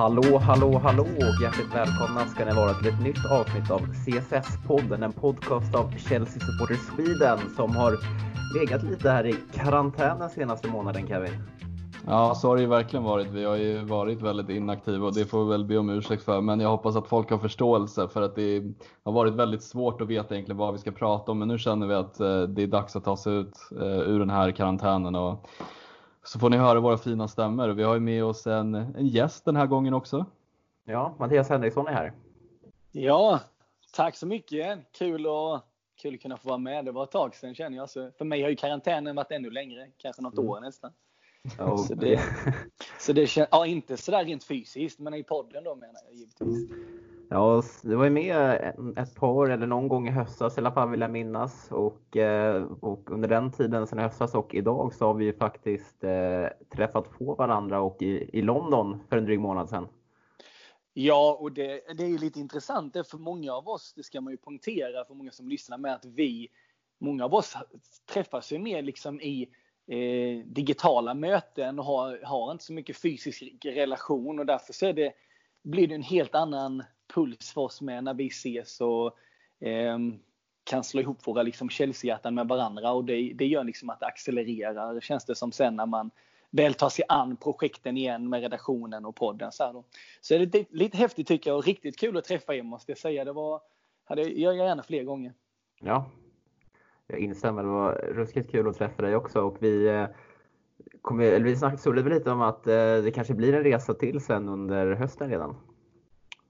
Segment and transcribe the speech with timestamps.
[0.00, 5.04] Hallå, hallå, hallå och hjärtligt välkomna ska ni vara till ett nytt avsnitt av CSS-podden,
[5.04, 7.98] en podcast av Chelsea Supporters Sweden som har
[8.58, 11.30] legat lite här i karantän den senaste månaden, Kevin.
[12.06, 13.26] Ja, så har det ju verkligen varit.
[13.30, 16.40] Vi har ju varit väldigt inaktiva och det får vi väl be om ursäkt för.
[16.40, 18.62] Men jag hoppas att folk har förståelse för att det
[19.04, 21.38] har varit väldigt svårt att veta egentligen vad vi ska prata om.
[21.38, 24.18] Men nu känner vi att eh, det är dags att ta sig ut eh, ur
[24.18, 25.48] den här karantänen och
[26.30, 27.68] så får ni höra våra fina stämmor.
[27.68, 30.26] Vi har ju med oss en, en gäst den här gången också.
[30.84, 32.12] Ja, Mattias Henriksson är här.
[32.92, 33.40] Ja,
[33.92, 34.78] tack så mycket.
[34.92, 35.60] Kul, och,
[36.02, 36.84] kul att kunna få vara med.
[36.84, 37.90] Det var ett tag sedan känner jag.
[37.90, 40.48] Så för mig har ju karantänen varit ännu längre, kanske något mm.
[40.48, 40.92] år nästan.
[41.58, 42.20] Ja, så det,
[43.00, 46.70] så det känns, ja inte sådär rent fysiskt, men i podden då menar jag givetvis.
[47.32, 50.90] Ja, du var ju med ett par eller någon gång i höstas i alla fall
[50.90, 51.72] vill jag minnas.
[51.72, 55.32] Och, eh, och under den tiden sen i höstas och idag så har vi ju
[55.32, 59.88] faktiskt eh, träffat på varandra och i, i London för en dryg månad sedan.
[60.92, 62.94] Ja, och det, det är ju lite intressant.
[62.94, 65.94] Det för många av oss, det ska man ju poängtera för många som lyssnar med
[65.94, 66.48] att vi,
[67.00, 67.56] många av oss
[68.12, 69.48] träffas ju mer liksom i
[69.86, 74.92] eh, digitala möten och har, har inte så mycket fysisk relation och därför så är
[74.92, 75.12] det,
[75.62, 76.82] blir det en helt annan
[77.14, 79.06] puls för oss med när vi ses och
[79.66, 79.98] eh,
[80.64, 84.06] kan slå ihop våra liksom Chelsea-hjärtan med varandra och det, det gör liksom att det
[84.06, 86.10] accelererar känns det som sen när man
[86.50, 89.52] väl tar sig an projekten igen med redaktionen och podden.
[89.52, 89.84] Så, här då.
[90.20, 92.98] så är det lite häftigt tycker jag och riktigt kul att träffa er måste jag
[92.98, 93.24] säga.
[93.24, 93.60] Det var,
[94.04, 95.32] hade jag gärna fler gånger.
[95.80, 96.10] Ja,
[97.06, 97.62] jag instämmer.
[97.62, 100.06] Det var ruskigt kul att träffa dig också och vi eh,
[101.02, 104.48] kommer, eller vi snackade lite om att eh, det kanske blir en resa till sen
[104.48, 105.56] under hösten redan.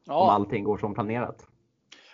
[0.05, 0.23] Ja.
[0.23, 1.47] Om allting går som planerat.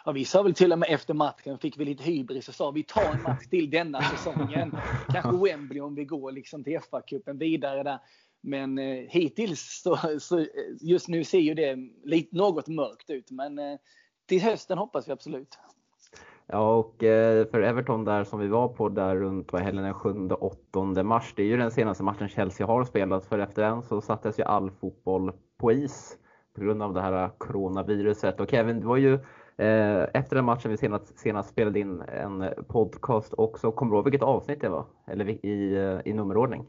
[0.05, 2.71] Ja, vi sa väl till och med efter matchen, fick vi lite hybris och sa
[2.71, 4.77] vi tar en match till denna säsongen.
[5.09, 7.99] Kanske Wembley om vi går liksom till FA-cupen vidare där.
[8.41, 10.47] Men eh, hittills så, så,
[10.81, 13.31] just nu ser ju det lite, något mörkt ut.
[13.31, 13.79] Men eh,
[14.27, 15.59] till hösten hoppas vi absolut.
[16.47, 19.95] Ja, och eh, för Everton där som vi var på där runt vad helgen den
[19.95, 21.33] 7-8 mars.
[21.37, 24.43] Det är ju den senaste matchen Chelsea har spelat för efter den så sattes ju
[24.43, 26.19] all fotboll på is
[26.57, 28.41] på grund av det här coronaviruset.
[28.41, 29.15] Och Kevin, det var ju
[29.57, 33.73] eh, efter den matchen vi senast, senast spelade in en podcast också.
[33.73, 34.85] Kommer du ihåg vilket avsnitt det var?
[35.07, 36.67] Eller i, i nummerordning?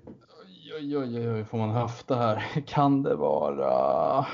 [0.80, 2.62] Oj, oj, oj, oj, får man höfta här?
[2.66, 4.26] Kan det vara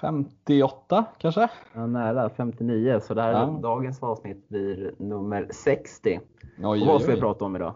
[0.00, 1.48] 58 kanske?
[1.72, 3.00] Ja, nära 59.
[3.02, 3.58] Så det här, ja.
[3.62, 6.20] dagens avsnitt blir nummer 60.
[6.62, 7.74] Oj, och vad ska vi prata om idag?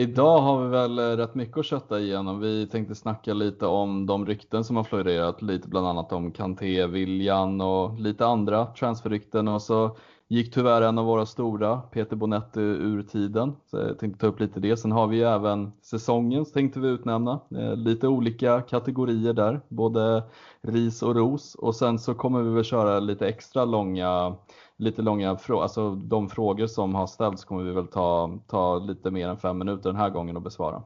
[0.00, 2.40] Idag har vi väl eh, rätt mycket att kötta igenom.
[2.40, 6.86] Vi tänkte snacka lite om de rykten som har florerat, lite bland annat om Kanté,
[6.86, 9.96] Viljan och lite andra transferrykten och så
[10.28, 13.56] gick tyvärr en av våra stora, Peter Bonetti, ur tiden.
[13.70, 14.76] Så jag tänkte ta upp lite det.
[14.76, 17.40] Sen har vi ju även säsongens tänkte vi utnämna.
[17.56, 20.22] Eh, lite olika kategorier där, både
[20.62, 21.54] ris och ros.
[21.54, 24.34] Och sen så kommer vi väl köra lite extra långa
[24.78, 29.10] lite långa frågor, alltså de frågor som har ställts kommer vi väl ta, ta lite
[29.10, 30.82] mer än fem minuter den här gången och besvara.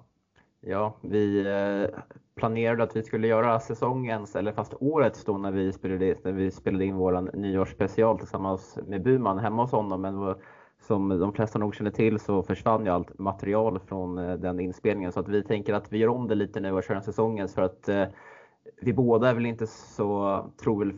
[0.60, 1.98] Ja, vi eh,
[2.34, 6.50] planerade att vi skulle göra säsongens, eller fast årets då när vi spelade, när vi
[6.50, 10.00] spelade in våran nyårsspecial tillsammans med Buman hemma hos honom.
[10.00, 10.34] Men
[10.86, 15.12] som de flesta nog känner till så försvann ju allt material från eh, den inspelningen.
[15.12, 17.54] Så att vi tänker att vi gör om det lite nu och kör en säsongens
[17.54, 18.04] för att eh,
[18.81, 20.92] vi båda är väl inte så, tror väl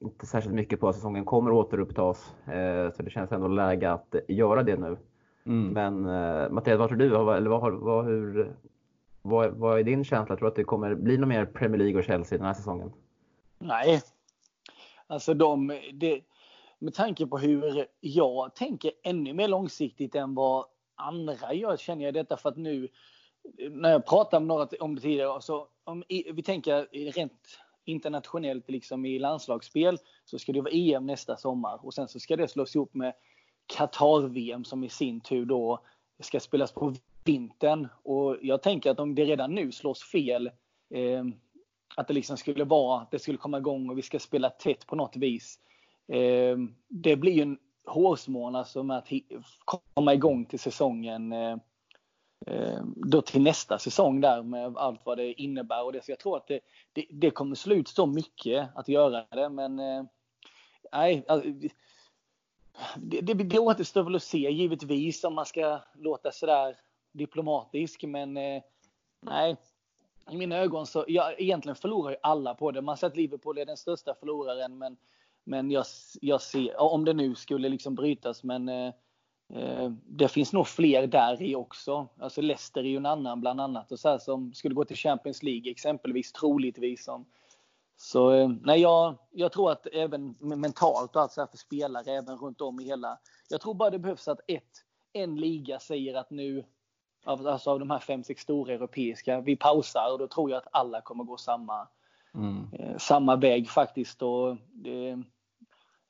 [0.00, 2.34] inte särskilt mycket på att säsongen kommer återupptas.
[2.46, 4.96] Eh, så det känns ändå läge att göra det nu.
[5.46, 5.68] Mm.
[5.68, 7.34] Men eh, Mattias, vad tror du?
[7.36, 8.56] Eller vad, vad, hur,
[9.22, 10.36] vad, vad är din känsla?
[10.36, 12.92] Tror du att det kommer bli något mer Premier League och Chelsea den här säsongen?
[13.58, 14.02] Nej,
[15.06, 16.20] alltså de, det,
[16.78, 20.64] med tanke på hur jag tänker ännu mer långsiktigt än vad
[20.94, 22.88] andra gör känner jag detta för att nu
[23.70, 29.06] när jag pratade om, några, om det tidigare, så om vi tänker rent internationellt liksom
[29.06, 32.76] i landslagsspel så ska det vara EM nästa sommar och sen så ska det slås
[32.76, 33.12] ihop med
[33.66, 35.80] Qatar-VM som i sin tur då
[36.20, 36.94] ska spelas på
[37.24, 37.88] vintern.
[38.02, 40.46] Och jag tänker att om det redan nu slås fel,
[40.90, 41.24] eh,
[41.96, 44.96] att det liksom skulle vara, det skulle komma igång och vi ska spela tätt på
[44.96, 45.58] något vis.
[46.08, 49.08] Eh, det blir ju en hårsmån alltså med att
[49.94, 51.56] komma igång till säsongen Eh,
[52.46, 56.04] Eh, då till nästa säsong där med allt vad det innebär och det.
[56.04, 56.60] Så jag tror att det,
[56.92, 60.04] det, det kommer slå ut så mycket att göra det, men eh,
[60.92, 61.24] nej.
[61.28, 61.50] Alltså,
[62.96, 66.76] det, det, det återstår väl att se givetvis om man ska låta sådär
[67.12, 68.62] diplomatisk, men eh,
[69.20, 69.56] nej.
[70.30, 72.82] I mina ögon så, jag, egentligen förlorar ju alla på det.
[72.82, 74.96] Man säger att Liverpool är den största förloraren, men,
[75.44, 75.84] men jag,
[76.20, 78.92] jag ser, om det nu skulle liksom brytas, men Eh,
[80.06, 82.08] det finns nog fler där i också.
[82.20, 84.96] Alltså Leicester är ju en annan bland annat och så här, som skulle gå till
[84.96, 87.26] Champions League exempelvis troligtvis som,
[87.96, 92.12] Så eh, nej, jag, jag tror att även mentalt och allt så här för spelare
[92.12, 93.18] även runt om i hela.
[93.48, 96.64] Jag tror bara det behövs att ett, en liga säger att nu,
[97.24, 100.68] alltså av de här fem, sex stora europeiska, vi pausar och då tror jag att
[100.72, 101.88] alla kommer gå samma,
[102.34, 102.72] mm.
[102.72, 104.22] eh, samma väg faktiskt.
[104.22, 105.22] Och det,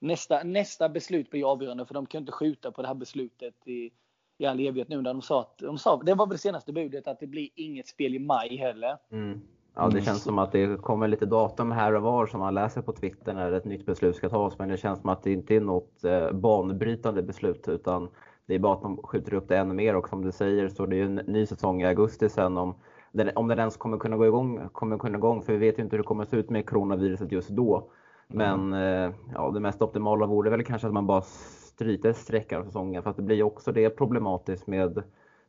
[0.06, 3.90] nästa, nästa beslut blir avgörande för de kan inte skjuta på det här beslutet i,
[4.38, 6.72] i all evighet nu när de sa att, de sa, det var väl det senaste
[6.72, 8.98] budet, att det blir inget spel i maj heller.
[9.10, 9.40] Mm.
[9.74, 10.04] Ja, det mm.
[10.04, 13.34] känns som att det kommer lite datum här och var som man läser på Twitter
[13.34, 14.58] när ett nytt beslut ska tas.
[14.58, 18.08] Men det känns som att det inte är något eh, banbrytande beslut utan
[18.46, 20.86] det är bara att de skjuter upp det ännu mer och som du säger så
[20.86, 22.74] det är en ny säsong i augusti sen om
[23.12, 25.78] den, om den ens kommer kunna gå igång, kommer kunna gå igång för vi vet
[25.78, 27.90] ju inte hur det kommer att se ut med coronaviruset just då.
[28.26, 29.14] Men mm.
[29.34, 33.10] ja, det mest optimala vore väl kanske att man bara stryter sträckan av säsongen för
[33.10, 35.02] att det blir också det problematiskt med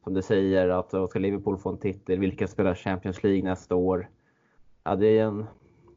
[0.03, 4.09] som du säger att ska Liverpool få en titel, vilka spelar Champions League nästa år?
[4.83, 5.45] Ja, det är en,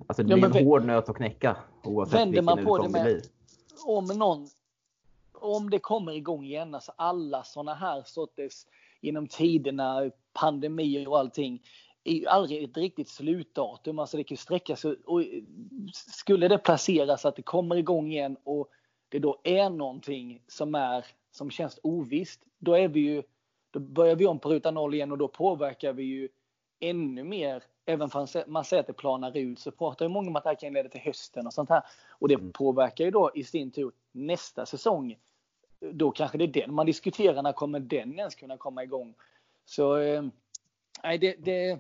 [0.07, 3.01] alltså det blir ja, en hård nöt att knäcka oavsett vilken man på det, med,
[3.01, 3.23] det blir.
[3.87, 4.47] Om någon,
[5.33, 8.67] om det kommer igång igen, alltså alla sådana här sorters
[9.01, 11.63] genom tiderna, pandemier och allting,
[12.05, 13.99] är ju aldrig ett riktigt slutdatum.
[13.99, 14.97] Alltså det kan ju sträcka sig.
[15.05, 15.23] Och
[15.93, 18.69] skulle det placeras att det kommer igång igen och
[19.09, 23.23] det då är någonting som, är, som känns ovisst, då, är vi ju,
[23.71, 26.29] då börjar vi om på ruta noll igen och då påverkar vi ju
[26.81, 27.63] ännu mer.
[27.87, 30.51] Även om man säger att det planar ut så pratar ju många om att det
[30.51, 31.83] här kan leda till hösten och sånt här.
[32.09, 32.53] Och det mm.
[32.53, 35.19] påverkar ju då i sin tur nästa säsong.
[35.93, 39.15] Då kanske det är den man diskuterar, när kommer den ens kunna komma igång?
[39.65, 40.23] Så eh,
[41.03, 41.79] det, det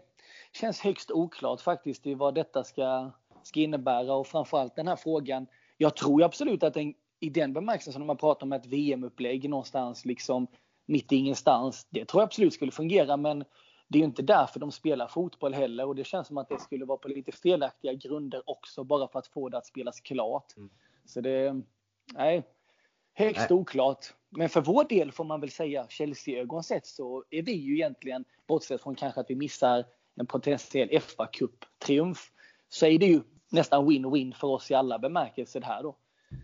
[0.52, 3.10] känns högst oklart faktiskt i vad detta ska,
[3.42, 5.46] ska innebära och framförallt den här frågan.
[5.76, 10.04] Jag tror absolut att den, i den bemärkelsen som man pratar om ett VM-upplägg någonstans
[10.04, 10.46] liksom
[10.86, 11.86] mitt i ingenstans.
[11.90, 13.44] Det tror jag absolut skulle fungera men
[13.88, 16.60] det är ju inte därför de spelar fotboll heller och det känns som att det
[16.60, 20.56] skulle vara på lite felaktiga grunder också bara för att få det att spelas klart.
[20.56, 20.70] Mm.
[21.04, 21.62] Så det,
[22.14, 22.42] nej,
[23.12, 23.58] högst nej.
[23.58, 24.06] oklart.
[24.28, 28.24] Men för vår del får man väl säga, Chelsea-ögon sett så är vi ju egentligen,
[28.46, 29.84] bortsett från kanske att vi missar
[30.20, 32.18] en potentiell fa Cup-triumf,
[32.68, 33.20] så är det ju
[33.52, 35.96] nästan win-win för oss i alla bemärkelser här då.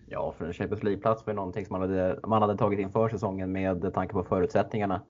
[0.08, 3.08] Ja, för en Champions League-plats var någonting som man hade, man hade tagit in för
[3.08, 5.00] säsongen med tanke på förutsättningarna.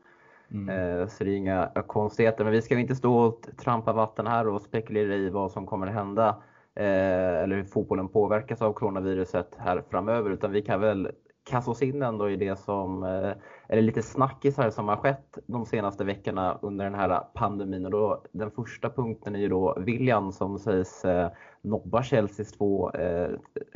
[0.50, 1.00] Mm.
[1.00, 2.44] Eh, så det är inga konstigheter.
[2.44, 5.86] Men vi ska inte stå och trampa vatten här och spekulera i vad som kommer
[5.86, 6.28] att hända
[6.74, 10.30] eh, eller hur fotbollen påverkas av coronaviruset här framöver.
[10.30, 11.10] Utan vi kan väl
[11.50, 13.32] kastas in ändå i det som, eh,
[13.68, 17.84] eller lite snackisar som har skett de senaste veckorna under den här pandemin.
[17.84, 21.30] Och då, den första punkten är ju då William som sägs eh,
[21.62, 23.30] nobba Chelseas två, eh,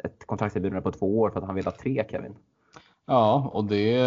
[0.04, 2.34] ett kontraktserbjudande på två år för att han vill ha tre Kevin.
[3.06, 4.00] Ja, och det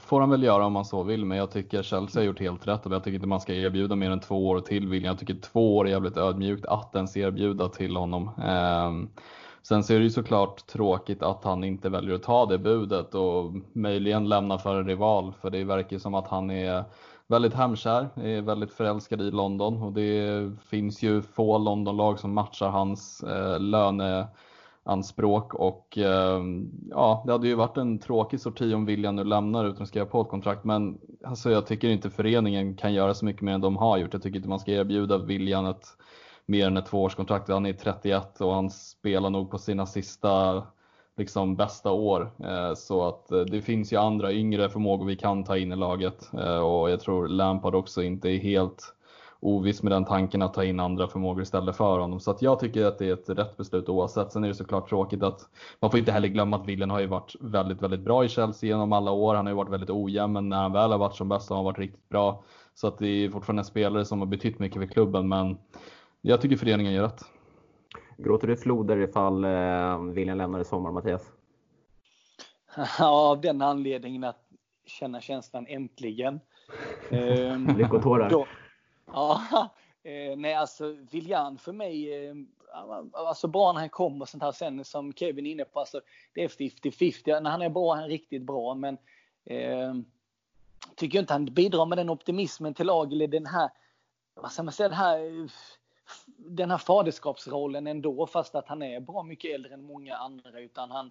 [0.00, 2.68] får han väl göra om man så vill, men jag tycker Chelsea har gjort helt
[2.68, 5.10] rätt och jag tycker inte man ska erbjuda mer än två år till William.
[5.10, 8.30] Jag tycker två år är jävligt ödmjukt att ens erbjuda till honom.
[8.38, 9.20] Eh,
[9.62, 13.14] sen så är det ju såklart tråkigt att han inte väljer att ta det budet
[13.14, 16.84] och möjligen lämna för en rival, för det verkar som att han är
[17.26, 22.68] väldigt hemkär, är väldigt förälskad i London och det finns ju få Londonlag som matchar
[22.68, 24.26] hans eh, löne
[24.84, 26.42] anspråk och eh,
[26.90, 30.06] ja, det hade ju varit en tråkig sorti om William nu lämnar utan att skriva
[30.06, 30.64] på ett kontrakt.
[30.64, 34.12] Men alltså, jag tycker inte föreningen kan göra så mycket mer än de har gjort.
[34.12, 35.86] Jag tycker inte man ska erbjuda William ett
[36.46, 37.48] mer än ett tvåårskontrakt.
[37.48, 40.62] Han är 31 och han spelar nog på sina sista
[41.16, 42.30] liksom bästa år.
[42.44, 45.76] Eh, så att eh, det finns ju andra yngre förmågor vi kan ta in i
[45.76, 48.94] laget eh, och jag tror Lampard också inte är helt
[49.40, 52.20] oviss med den tanken att ta in andra förmågor istället för honom.
[52.20, 54.32] Så att jag tycker att det är ett rätt beslut oavsett.
[54.32, 55.40] Sen är det såklart tråkigt att
[55.80, 58.68] man får inte heller glömma att Willen har ju varit väldigt, väldigt bra i Chelsea
[58.68, 59.34] genom alla år.
[59.34, 61.56] Han har ju varit väldigt ojämn, men när han väl har varit som bäst har
[61.56, 62.42] han varit riktigt bra.
[62.74, 65.58] Så att det är fortfarande en spelare som har betytt mycket för klubben, men
[66.20, 67.24] jag tycker föreningen gör rätt.
[68.18, 71.32] Gråter du floder ifall eh, William lämnar i sommar, Mattias?
[72.98, 74.46] Ja, av den anledningen att
[74.86, 76.40] känna känslan äntligen.
[77.78, 78.46] Lyckotårar.
[79.06, 79.42] Ja,
[80.02, 82.34] eh, nej alltså Viljan för mig, eh,
[83.12, 86.00] alltså bra när han kommer och sånt här sen som Kevin är inne på, alltså
[86.34, 87.40] det är 50-50.
[87.40, 88.98] När han är bra, han är riktigt bra, men
[89.44, 89.94] eh,
[90.96, 93.70] tycker inte han bidrar med den optimismen till lag eller den här,
[94.34, 95.48] vad ska man säga, den här,
[96.46, 100.90] den här faderskapsrollen ändå, fast att han är bra mycket äldre än många andra, utan
[100.90, 101.10] han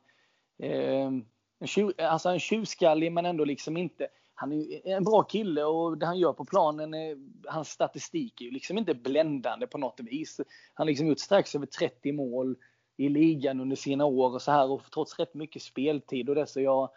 [0.58, 1.12] eh,
[1.60, 4.08] en, tju, alltså en tjurskallig men ändå liksom inte
[4.40, 7.18] han är en bra kille och det han gör på planen, är,
[7.48, 10.38] hans statistik är ju liksom inte bländande på något vis.
[10.74, 12.58] Han har liksom gjort strax över 30 mål
[12.98, 16.48] i ligan under sina år och så här och trots rätt mycket speltid och det
[16.48, 16.90] så jag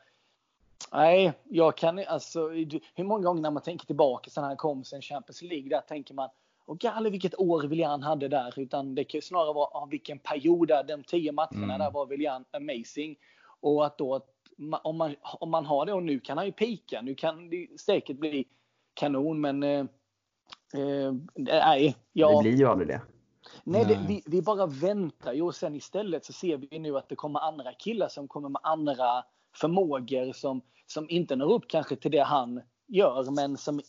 [0.93, 2.49] Nej, jag kan alltså
[2.95, 6.15] hur många gånger när man tänker tillbaka sen han kom sen Champions League där tänker
[6.15, 6.29] man
[6.65, 10.19] och galet vilket år William hade där, utan det kan ju snarare vara ah, vilken
[10.19, 11.79] period där, de tio matcherna mm.
[11.79, 13.17] där var William amazing.
[13.61, 14.21] Och att då,
[14.83, 17.81] om man, om man har det och nu kan han ju pika, nu kan det
[17.81, 18.45] säkert bli
[18.95, 19.81] kanon, men eh,
[20.75, 21.97] eh, nej.
[22.13, 23.01] Ja, det blir ju aldrig det.
[23.65, 27.09] Nej, det, vi, vi, bara väntar ju och sen istället så ser vi nu att
[27.09, 29.25] det kommer andra killar som kommer med andra
[29.57, 33.81] förmågor som, som inte når upp kanske till det han gör, men som,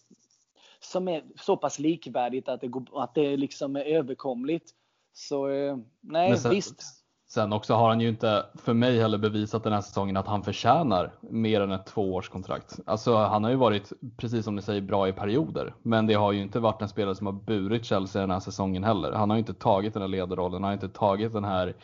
[0.83, 4.71] som är så pass likvärdigt att det, går, att det liksom är överkomligt.
[5.13, 7.03] Så eh, nej, sen, visst.
[7.29, 10.43] Sen också har han ju inte för mig heller bevisat den här säsongen att han
[10.43, 12.79] förtjänar mer än ett tvåårskontrakt.
[12.85, 15.73] Alltså han har ju varit, precis som ni säger, bra i perioder.
[15.81, 18.83] Men det har ju inte varit en spelare som har burit Chelsea den här säsongen
[18.83, 19.11] heller.
[19.11, 21.75] Han har ju inte tagit den här ledarrollen, han har inte tagit den här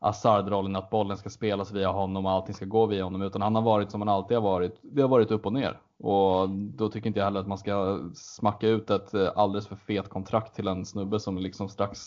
[0.00, 3.22] Hazard-rollen att bollen ska spelas via honom och allting ska gå via honom.
[3.22, 4.78] Utan han har varit som han alltid har varit.
[4.82, 5.80] Det har varit upp och ner.
[5.98, 9.76] Och då tycker inte jag heller att man ska smacka ut ett eh, alldeles för
[9.76, 11.98] fet kontrakt till en snubbe som liksom strax,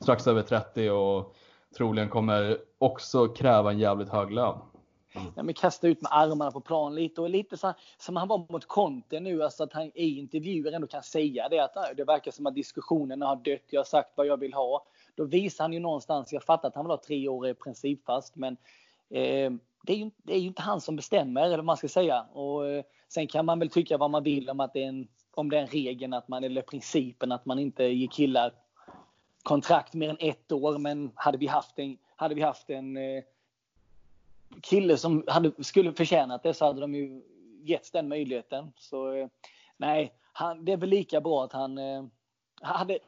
[0.00, 1.34] strax över 30 och
[1.76, 4.58] troligen kommer också kräva en jävligt hög lön.
[5.12, 5.32] Mm.
[5.36, 8.46] Ja, men kasta ut med armarna på plan lite och lite så som han var
[8.48, 12.04] mot Conte nu, alltså att han i intervjuer ändå kan säga det att äh, det
[12.04, 13.64] verkar som att diskussionerna har dött.
[13.70, 14.84] Jag har sagt vad jag vill ha.
[15.14, 18.56] Då visar han ju någonstans, jag fattar att han vill ha tre år principfast, men
[19.10, 21.88] eh, det, är ju, det är ju inte han som bestämmer, eller vad man ska
[21.88, 22.26] säga.
[22.32, 25.08] Och, eh, sen kan man väl tycka vad man vill om att det är en,
[25.34, 28.52] om den regeln att man, eller principen att man inte ger killar
[29.42, 30.78] kontrakt mer än ett år.
[30.78, 33.24] Men hade vi haft en, hade vi haft en eh,
[34.62, 37.22] kille som hade, skulle förtjänat det så hade de ju
[37.62, 38.72] getts den möjligheten.
[38.76, 39.28] Så eh,
[39.76, 42.04] nej, han, det är väl lika bra att han eh,
[42.60, 42.98] hade,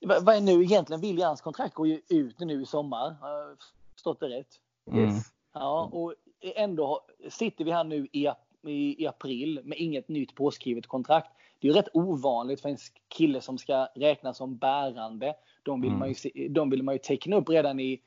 [0.00, 1.00] vad är nu egentligen?
[1.00, 3.16] Williams kontrakt går ju ut nu i sommar.
[3.20, 3.56] Har jag
[3.92, 4.60] förstått det rätt?
[4.90, 5.10] Mm.
[5.52, 8.28] Ja, och ändå sitter vi här nu i,
[8.66, 11.30] i, i, april med inget nytt påskrivet kontrakt.
[11.58, 12.76] Det är ju rätt ovanligt för en
[13.08, 15.34] kille som ska räknas som bärande.
[15.62, 15.98] De vill, mm.
[15.98, 18.00] man, ju, de vill man ju teckna upp redan i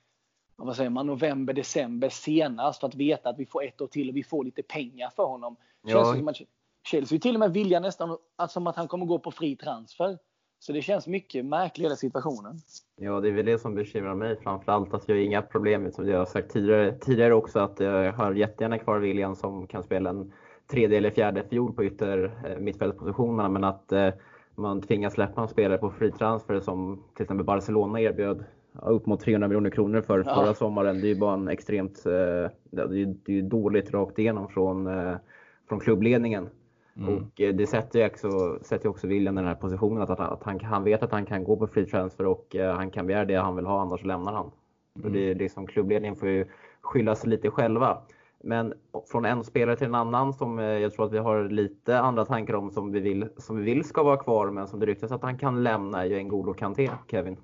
[0.66, 4.10] vad säger man, november, december senast för att veta att vi får ett år till
[4.10, 5.56] och vi får lite pengar för honom.
[5.82, 6.16] Ja.
[6.16, 6.46] Känns som
[6.84, 10.18] Chelsea till och med vilja nästan att, som att han kommer gå på fri transfer.
[10.60, 12.60] Så det känns mycket märklig hela situationen.
[12.96, 14.94] Ja, det är väl det som bekymrar mig framförallt.
[14.94, 18.14] Alltså, jag har inga problem med, som jag har sagt tidigare, tidigare också, att jag
[18.14, 20.34] har jättegärna kvar William som kan spela en
[20.68, 24.10] tredje eller fjärde fiol på ytter eh, mittfältspositionerna, men att eh,
[24.56, 28.46] man tvingas släppa en spelare på fri transfer som till exempel Barcelona erbjöd
[28.82, 30.36] upp mot 300 miljoner kronor för ja.
[30.36, 31.02] förra sommaren.
[31.02, 35.16] Det är ju bara en extremt, eh, det är, är dåligt rakt igenom från, eh,
[35.70, 36.50] från klubbledningen.
[36.98, 37.16] Mm.
[37.16, 40.44] Och eh, det sätter ju också, sätter också William i den här positionen att, att,
[40.44, 43.36] han, han vet att han kan gå på free transfer och han kan begära det
[43.36, 44.52] han vill ha, annars lämnar han.
[44.96, 45.06] Mm.
[45.06, 46.46] Och det är liksom klubbledningen får ju
[46.82, 47.98] skylla sig lite själva.
[48.44, 48.74] Men
[49.12, 52.54] från en spelare till en annan som jag tror att vi har lite andra tankar
[52.54, 55.22] om som vi vill, som vi vill ska vara kvar men som det ryktas att
[55.22, 57.38] han kan lämna är ju N'Golo Kanté, Kevin.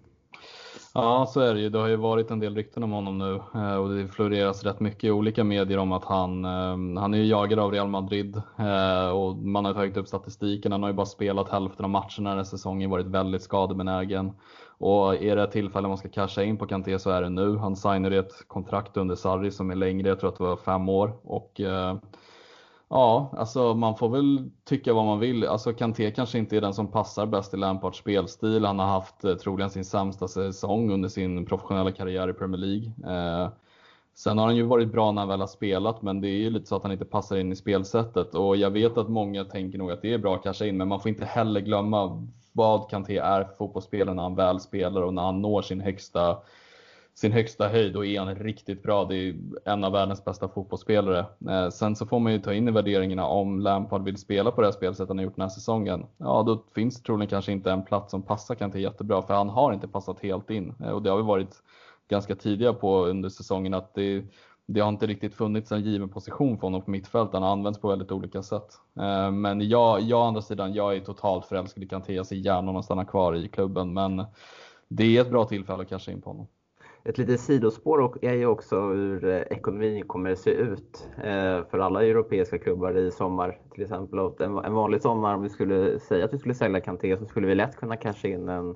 [0.96, 1.70] Ja, så är det ju.
[1.70, 4.80] Det har ju varit en del rykten om honom nu eh, och det floreras rätt
[4.80, 9.08] mycket i olika medier om att han, eh, han är jagad av Real Madrid eh,
[9.08, 10.72] och man har tagit upp statistiken.
[10.72, 14.32] Han har ju bara spelat hälften av matcherna den här säsongen, varit väldigt skadebenägen.
[14.78, 17.58] Och är det ett tillfälle man ska casha in på Kanté så är det nu.
[17.58, 20.90] Han signade ett kontrakt under Sarri som är längre, jag tror att det var fem
[20.90, 21.14] år.
[21.24, 21.62] Och
[22.96, 25.48] Ja, alltså man får väl tycka vad man vill.
[25.48, 28.66] Alltså Kanté kanske inte är den som passar bäst i Lampards spelstil.
[28.66, 32.86] Han har haft eh, troligen sin sämsta säsong under sin professionella karriär i Premier League.
[32.86, 33.50] Eh,
[34.14, 36.50] sen har han ju varit bra när han väl har spelat, men det är ju
[36.50, 38.36] lite så att han inte passar in i spelsättet.
[38.36, 40.88] Och jag vet att många tänker nog att det är bra att casha in, men
[40.88, 45.14] man får inte heller glömma vad Kanté är för fotbollsspelare när han väl spelar och
[45.14, 46.38] när han når sin högsta
[47.16, 49.06] sin högsta höjd och är han riktigt bra.
[49.06, 51.26] Det är en av världens bästa fotbollsspelare.
[51.50, 54.62] Eh, sen så får man ju ta in i värderingarna om Lampard vill spela på
[54.62, 56.06] det här spelsättet han har gjort den här säsongen.
[56.18, 59.50] Ja, då finns det troligen kanske inte en plats som passar Kanté jättebra, för han
[59.50, 60.76] har inte passat helt in.
[60.84, 61.64] Eh, och det har vi varit
[62.10, 64.24] ganska tidiga på under säsongen att det,
[64.66, 67.34] det har inte riktigt funnits en given position för honom på mittfältet.
[67.34, 68.68] Han har använts på väldigt olika sätt.
[69.00, 72.14] Eh, men jag, jag å andra sidan, jag är totalt förälskad i Kanté.
[72.14, 74.26] Jag ser gärna honom stanna kvar i klubben, men
[74.88, 76.48] det är ett bra tillfälle att casha in på honom.
[77.06, 81.80] Ett litet sidospår är ju också hur eh, ekonomin kommer att se ut eh, för
[81.80, 83.60] alla europeiska klubbar i sommar.
[83.74, 87.26] Till exempel en vanlig sommar, om vi skulle säga att vi skulle sälja Kanté så
[87.26, 88.76] skulle vi lätt kunna casha in en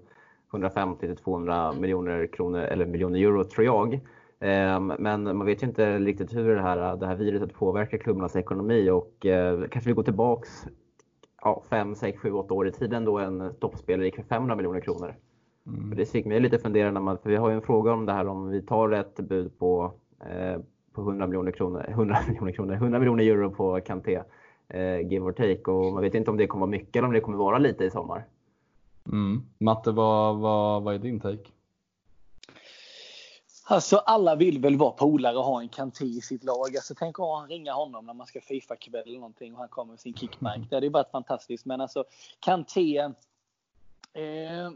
[0.51, 4.00] 150 200 miljoner kronor eller miljoner euro tror jag.
[4.39, 8.36] Ehm, men man vet ju inte riktigt hur det här, det här viruset påverkar klubbarnas
[8.36, 10.65] ekonomi och eh, kanske vi går tillbaks
[11.69, 15.15] 5, 6, 7, 8 år i tiden då en toppspelare gick för 500 miljoner kronor.
[15.67, 15.95] Mm.
[15.95, 18.13] Det fick mig lite fundera när man, för vi har ju en fråga om det
[18.13, 20.62] här om vi tar ett bud på, eh,
[20.93, 24.21] på 100 miljoner kronor, 100 miljoner kronor, 100 miljoner euro på Kanté,
[24.67, 25.71] eh, give or take.
[25.71, 27.83] Och man vet inte om det kommer vara mycket eller om det kommer vara lite
[27.83, 28.25] i sommar.
[29.05, 29.45] Mm.
[29.57, 31.51] Matte, vad, vad, vad är din take?
[33.69, 36.75] Alltså alla vill väl vara polare och ha en Kanté i sitt lag.
[36.75, 39.93] Alltså tänk att ringa honom när man ska fifa kväll eller någonting och han kommer
[39.93, 40.69] med sin kickbank.
[40.69, 41.65] Det hade ju varit fantastiskt.
[41.65, 42.03] Men alltså
[42.39, 42.97] Kanté.
[44.13, 44.71] Eh,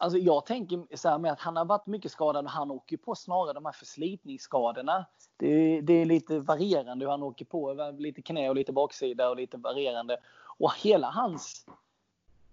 [0.00, 2.96] alltså jag tänker så här med att han har varit mycket skadad och han åker
[2.96, 5.06] på snarare de här förslitningsskadorna.
[5.36, 7.92] Det, det är lite varierande hur han åker på.
[7.98, 10.16] Lite knä och lite baksida och lite varierande.
[10.58, 11.66] Och hela hans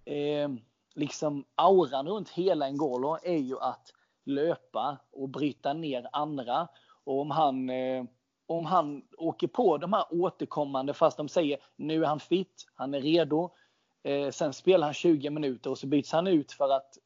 [0.04, 0.48] eh,
[0.94, 3.92] liksom auran runt hela Ngolo är ju att
[4.24, 6.68] löpa och bryta ner andra.
[7.04, 8.04] Och om han, eh,
[8.46, 12.94] om han åker på de här återkommande, fast de säger nu är han fit, han
[12.94, 13.50] är redo.
[14.02, 16.98] Eh, sen spelar han 20 minuter och så byts han ut för att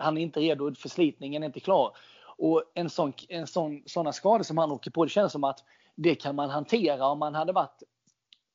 [0.00, 1.96] han är inte redo, förslitningen är inte klar.
[2.22, 5.64] Och en sån, en sån, såna skador som han åker på, det känns som att
[5.94, 7.82] det kan man hantera om man hade varit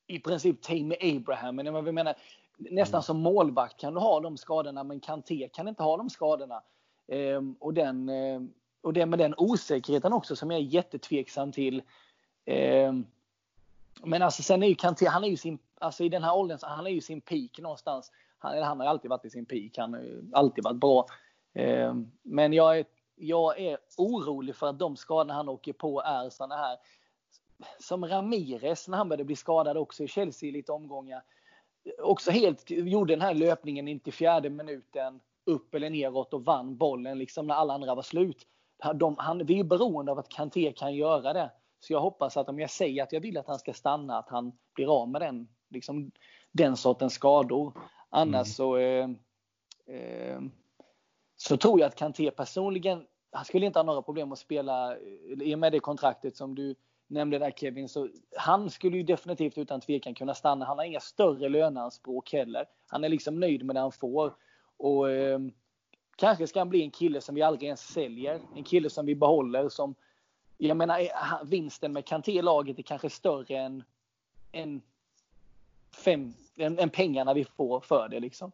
[0.08, 1.56] i princip Tammy Abraham.
[1.56, 2.16] Men jag menar,
[2.58, 6.62] nästan som målvakt kan du ha de skadorna, men Kanté kan inte ha de skadorna.
[7.08, 8.42] Ehm, och, den, eh,
[8.82, 11.82] och det med den osäkerheten också som jag är jättetveksam till.
[12.46, 13.06] Ehm,
[14.04, 16.60] men alltså sen är ju Kanté, han är ju sin, alltså i den här åldern,
[16.62, 18.12] han är ju sin peak någonstans.
[18.38, 21.06] Han, han har alltid varit i sin peak, han har ju alltid varit bra.
[21.56, 22.86] Ehm, men jag är,
[23.16, 26.78] jag är orolig för att de skadorna han åker på är sådana här
[27.80, 31.24] som Ramirez när han började bli skadad också i Chelsea i lite omgångar.
[32.02, 36.78] Också helt gjorde den här löpningen in till fjärde minuten upp eller neråt och vann
[36.78, 38.48] bollen liksom när alla andra var slut.
[38.96, 41.52] De, han, vi är beroende av att Kanté kan göra det.
[41.80, 44.30] Så jag hoppas att om jag säger att jag vill att han ska stanna, att
[44.30, 46.12] han blir av med den, liksom,
[46.52, 47.74] den sortens skador.
[48.10, 48.46] Annars mm.
[48.46, 49.10] så, eh,
[49.86, 50.42] eh,
[51.48, 54.98] så tror jag att Kanté personligen, han skulle inte ha några problem att spela
[55.42, 56.76] i och med det kontraktet som du
[57.08, 60.66] nämnde där Kevin, så han skulle ju definitivt utan tvekan kunna stanna.
[60.66, 62.66] Han har inga större löneanspråk heller.
[62.88, 64.34] Han är liksom nöjd med det han får.
[64.78, 65.40] Och eh,
[66.16, 68.42] kanske ska han bli en kille som vi aldrig ens säljer.
[68.56, 69.96] En kille som vi behåller som
[70.58, 73.84] jag menar vinsten med Kanté i laget är kanske större än,
[74.52, 74.82] än,
[75.96, 78.52] fem, än, än pengarna vi får för det liksom.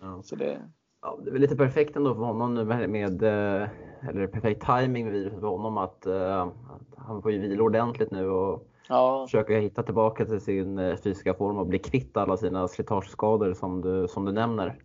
[0.00, 0.22] Ja.
[0.22, 0.70] Så det...
[1.02, 3.68] Ja, det är väl lite perfekt ändå för honom nu med, med eh,
[4.08, 8.10] eller perfekt timing med viruset för honom att, uh, att han får ju vila ordentligt
[8.10, 9.26] nu och ja.
[9.26, 13.80] försöka hitta tillbaka till sin uh, fysiska form och bli kvitt alla sina slitageskador som
[13.80, 14.78] du, som du nämner.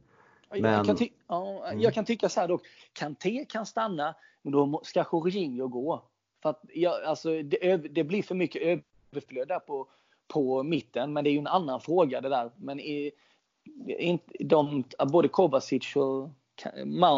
[0.49, 0.73] Men...
[0.73, 0.97] Jag, kan
[1.27, 1.81] ja, mm.
[1.81, 2.61] jag kan tycka så här dock.
[2.93, 6.03] Kanté kan stanna, men då ska Jorginho gå.
[6.41, 9.87] För att, ja, alltså, det, det, blir för mycket överflöd där på,
[10.33, 11.13] på mitten.
[11.13, 12.51] Men det är ju en annan fråga det där.
[12.55, 13.11] Men i,
[14.39, 16.29] de, både Kovacic och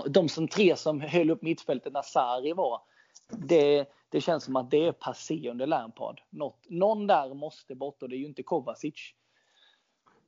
[0.10, 2.82] de som tre som höll upp mittfältet när Sarri var.
[3.30, 6.22] Det, det känns som att det är passé under Lampard.
[6.30, 9.14] Något, någon där måste bort och det är ju inte Kovacic.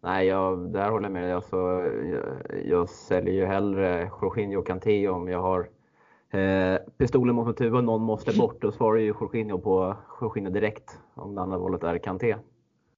[0.02, 1.32] Nej, jag, där håller jag med dig.
[1.32, 5.70] Alltså, jag, jag säljer ju hellre Jorginho och Kanté om jag har
[6.40, 8.62] eh, pistolen mot mitt huvud och någon måste bort.
[8.62, 12.36] Då svarar ju Jorginho på Jorginho direkt om det andra valet är Kanté.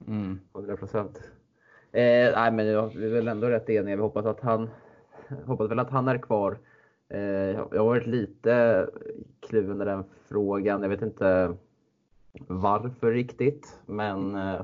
[0.07, 0.39] Mm.
[0.55, 1.19] 100 procent.
[1.91, 3.95] Eh, nej, men jag, vi är väl ändå rätt eniga.
[3.95, 4.69] Vi hoppas att han,
[5.45, 6.57] hoppas väl att han är kvar.
[7.09, 8.87] Eh, jag har varit lite
[9.39, 10.81] kluven i den frågan.
[10.81, 11.55] Jag vet inte
[12.47, 14.61] varför riktigt, men eh,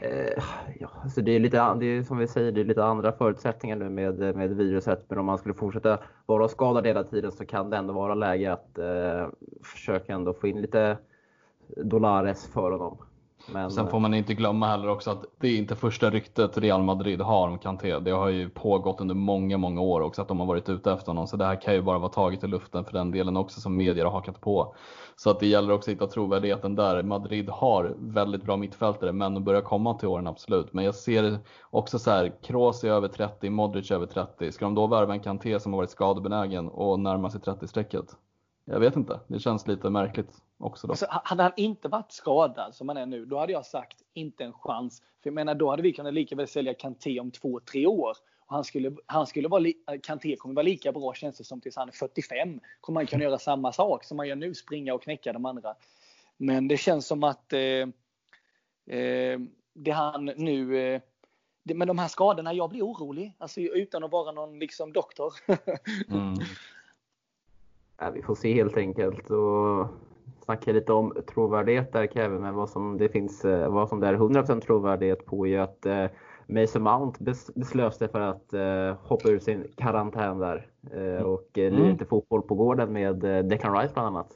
[0.00, 0.42] eh
[0.80, 3.76] ja, så det är lite, det är som vi säger, det är lite andra förutsättningar
[3.76, 5.04] nu med, med viruset.
[5.08, 8.52] Men om man skulle fortsätta vara skadad hela tiden så kan det ändå vara läge
[8.52, 9.28] att eh,
[9.62, 10.98] försöka ändå få in lite
[11.76, 12.98] dollares för honom.
[13.46, 16.82] Men, Sen får man inte glömma heller också att det är inte första ryktet Real
[16.82, 17.98] Madrid har om Kanté.
[17.98, 21.06] Det har ju pågått under många, många år också att de har varit ute efter
[21.06, 21.26] honom.
[21.26, 23.76] Så det här kan ju bara vara taget i luften för den delen också som
[23.76, 24.74] medier har hakat på.
[25.16, 27.02] Så att det gäller också att hitta trovärdigheten där.
[27.02, 30.72] Madrid har väldigt bra mittfältare, men de börjar komma till åren absolut.
[30.72, 31.38] Men jag ser
[31.70, 34.52] också så här, Kroos är över 30, Modric är över 30.
[34.52, 38.16] Ska de då värva en Kanté som har varit skadebenägen och närma sig 30-strecket?
[38.64, 40.30] Jag vet inte, det känns lite märkligt
[40.62, 40.86] också.
[40.86, 40.92] Då.
[40.92, 44.44] Alltså, hade han inte varit skadad som han är nu, då hade jag sagt inte
[44.44, 45.02] en chans.
[45.22, 48.16] För jag menar, då hade vi kunnat lika väl sälja Kanté om två, tre år.
[48.38, 49.64] Och han skulle, han skulle vara,
[50.02, 52.60] Kanté kommer vara lika bra känns det som tills han är 45.
[52.80, 55.74] Kommer han kunna göra samma sak som han gör nu, springa och knäcka de andra.
[56.36, 57.88] Men det känns som att eh,
[58.96, 59.40] eh,
[59.72, 61.00] det han nu eh,
[61.62, 63.34] det, med de här skadorna, jag blir orolig.
[63.38, 65.34] Alltså utan att vara någon liksom doktor.
[66.10, 66.34] mm.
[67.98, 69.30] ja, vi får se helt enkelt.
[69.30, 69.88] Och
[70.44, 74.06] snacka lite om trovärdighet där Kevin, men vad som det finns, eh, vad som det
[74.06, 76.06] är 100% trovärdighet på är att eh,
[76.46, 77.24] Mason Mount
[77.54, 81.88] beslöt sig för att eh, hoppa ur sin karantän där eh, och eh, mm.
[81.88, 84.28] lite fotboll på gården med eh, Declan Rice bland annat.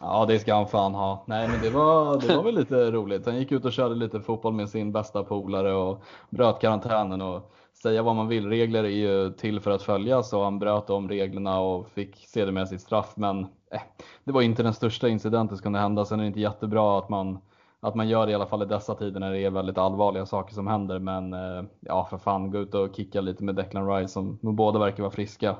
[0.00, 1.24] Ja, det ska han fan ha.
[1.26, 3.26] Nej, men det var, det var väl lite roligt.
[3.26, 7.52] Han gick ut och körde lite fotboll med sin bästa polare och bröt karantänen och
[7.82, 8.48] säga vad man vill.
[8.48, 12.66] Regler är ju till för att följas och han bröt om reglerna och fick sedermera
[12.66, 13.12] sitt straff.
[13.16, 13.80] Men eh,
[14.24, 16.04] det var inte den största incidenten som kunde hända.
[16.04, 17.38] Sen är det inte jättebra att man,
[17.80, 20.26] att man gör det i alla fall i dessa tider när det är väldigt allvarliga
[20.26, 20.98] saker som händer.
[20.98, 24.78] Men eh, ja, för fan, gå ut och kicka lite med Declan Rice som båda
[24.78, 25.56] verkar vara friska.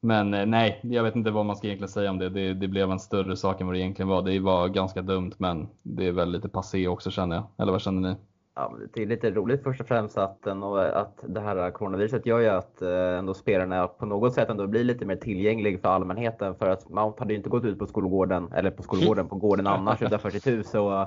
[0.00, 2.28] Men eh, nej, jag vet inte vad man ska egentligen säga om det.
[2.28, 2.54] det.
[2.54, 2.68] det.
[2.68, 4.22] blev en större sak än vad det egentligen var.
[4.22, 7.44] Det var ganska dumt, men det är väl lite passé också känner jag.
[7.58, 8.16] Eller vad känner ni?
[8.60, 12.48] Ja, det är lite roligt först och främst att, att det här coronaviruset gör ju
[12.48, 16.54] att eh, ändå spelarna på något sätt ändå blir lite mer tillgänglig för allmänheten.
[16.54, 19.66] För att Mount hade ju inte gått ut på skolgården, eller på skolgården, på gården
[19.76, 21.00] annars utanför sitt hus och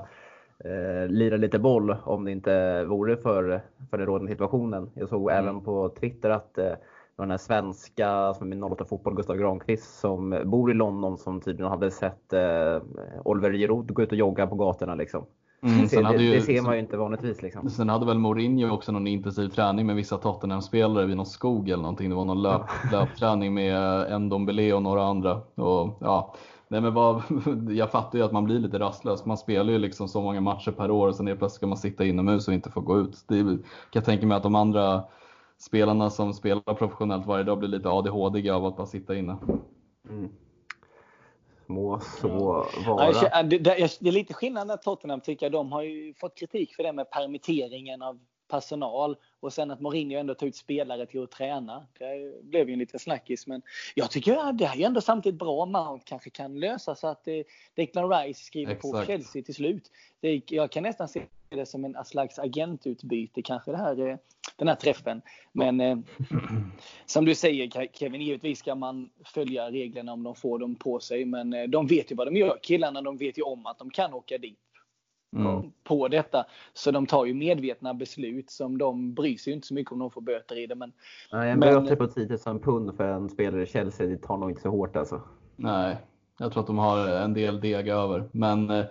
[0.68, 4.90] eh, lira lite boll om det inte vore för, för den rådande situationen.
[4.94, 5.44] Jag såg mm.
[5.44, 6.72] även på Twitter att eh,
[7.16, 11.70] den här svenska som är 08 fotboll, Gustav Granqvist, som bor i London som tydligen
[11.70, 12.82] hade sett eh,
[13.24, 14.94] Oliver Giroud gå ut och jogga på gatorna.
[14.94, 15.26] Liksom.
[15.64, 17.42] Mm, det, det, ju, det, ser man ju inte vanligtvis.
[17.42, 17.70] Liksom.
[17.70, 21.82] Sen hade väl Mourinho också någon intensiv träning med vissa Tottenham-spelare vid någon skog eller
[21.82, 22.10] någonting.
[22.10, 25.40] Det var någon löp, löpträning med Ndombele och några andra.
[25.54, 26.34] Och, ja,
[26.68, 27.22] nej men vad,
[27.70, 29.26] jag fattar ju att man blir lite rastlös.
[29.26, 31.76] Man spelar ju liksom så många matcher per år och sen helt plötsligt ska man
[31.76, 33.24] sitta inomhus och inte få gå ut.
[33.28, 35.04] Det kan jag tänka mig att de andra
[35.58, 39.36] spelarna som spelar professionellt varje dag blir lite ADHD av att bara sitta inne.
[40.10, 40.28] Mm.
[41.66, 42.28] Må så
[42.86, 43.12] vara.
[43.12, 45.50] Ja, det, det, är lite skillnad när Tottenham tycker.
[45.50, 50.18] De har ju fått kritik för det med permitteringen av personal och sen att Mourinho
[50.18, 51.86] ändå tog ut spelare till att träna.
[51.98, 53.62] Det blev ju en liten snackis men
[53.94, 55.66] jag tycker att det är ändå samtidigt bra.
[55.66, 57.34] Mount kanske kan lösa så att eh,
[57.74, 58.92] Declan Rice skriver Exakt.
[58.92, 59.90] på Chelsea till slut.
[60.20, 64.18] Det, jag kan nästan se det som en slags agentutbyte kanske det här,
[64.56, 65.22] den här träffen.
[65.52, 65.98] Men eh,
[67.06, 71.24] som du säger Kevin, givetvis ska man följa reglerna om de får dem på sig.
[71.24, 72.58] Men eh, de vet ju vad de gör.
[72.62, 74.58] Killarna de vet ju om att de kan åka dit.
[75.36, 75.72] Mm.
[75.84, 76.46] på detta.
[76.72, 80.10] Så de tar ju medvetna beslut som de bryr sig inte så mycket om de
[80.10, 80.74] får böter i det.
[80.74, 80.92] Men,
[81.32, 84.50] Nej, en böter på 10 000 pund för en spelare i Chelsea, det tar nog
[84.50, 85.20] inte så hårt alltså.
[85.56, 85.96] Nej,
[86.38, 88.28] jag tror att de har en del deg över.
[88.32, 88.84] Men eh,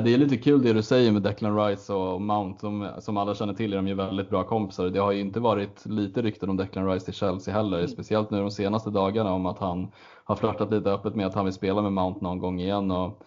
[0.00, 2.60] det är lite kul det du säger med Declan Rice och Mount.
[2.60, 4.90] Som, som alla känner till är de ju väldigt bra kompisar.
[4.90, 7.78] Det har ju inte varit lite rykten om Declan Rice till Chelsea heller.
[7.78, 7.88] Mm.
[7.88, 9.92] Speciellt nu de senaste dagarna om att han
[10.24, 12.90] har flörtat lite öppet med att han vill spela med Mount någon gång igen.
[12.90, 13.22] Och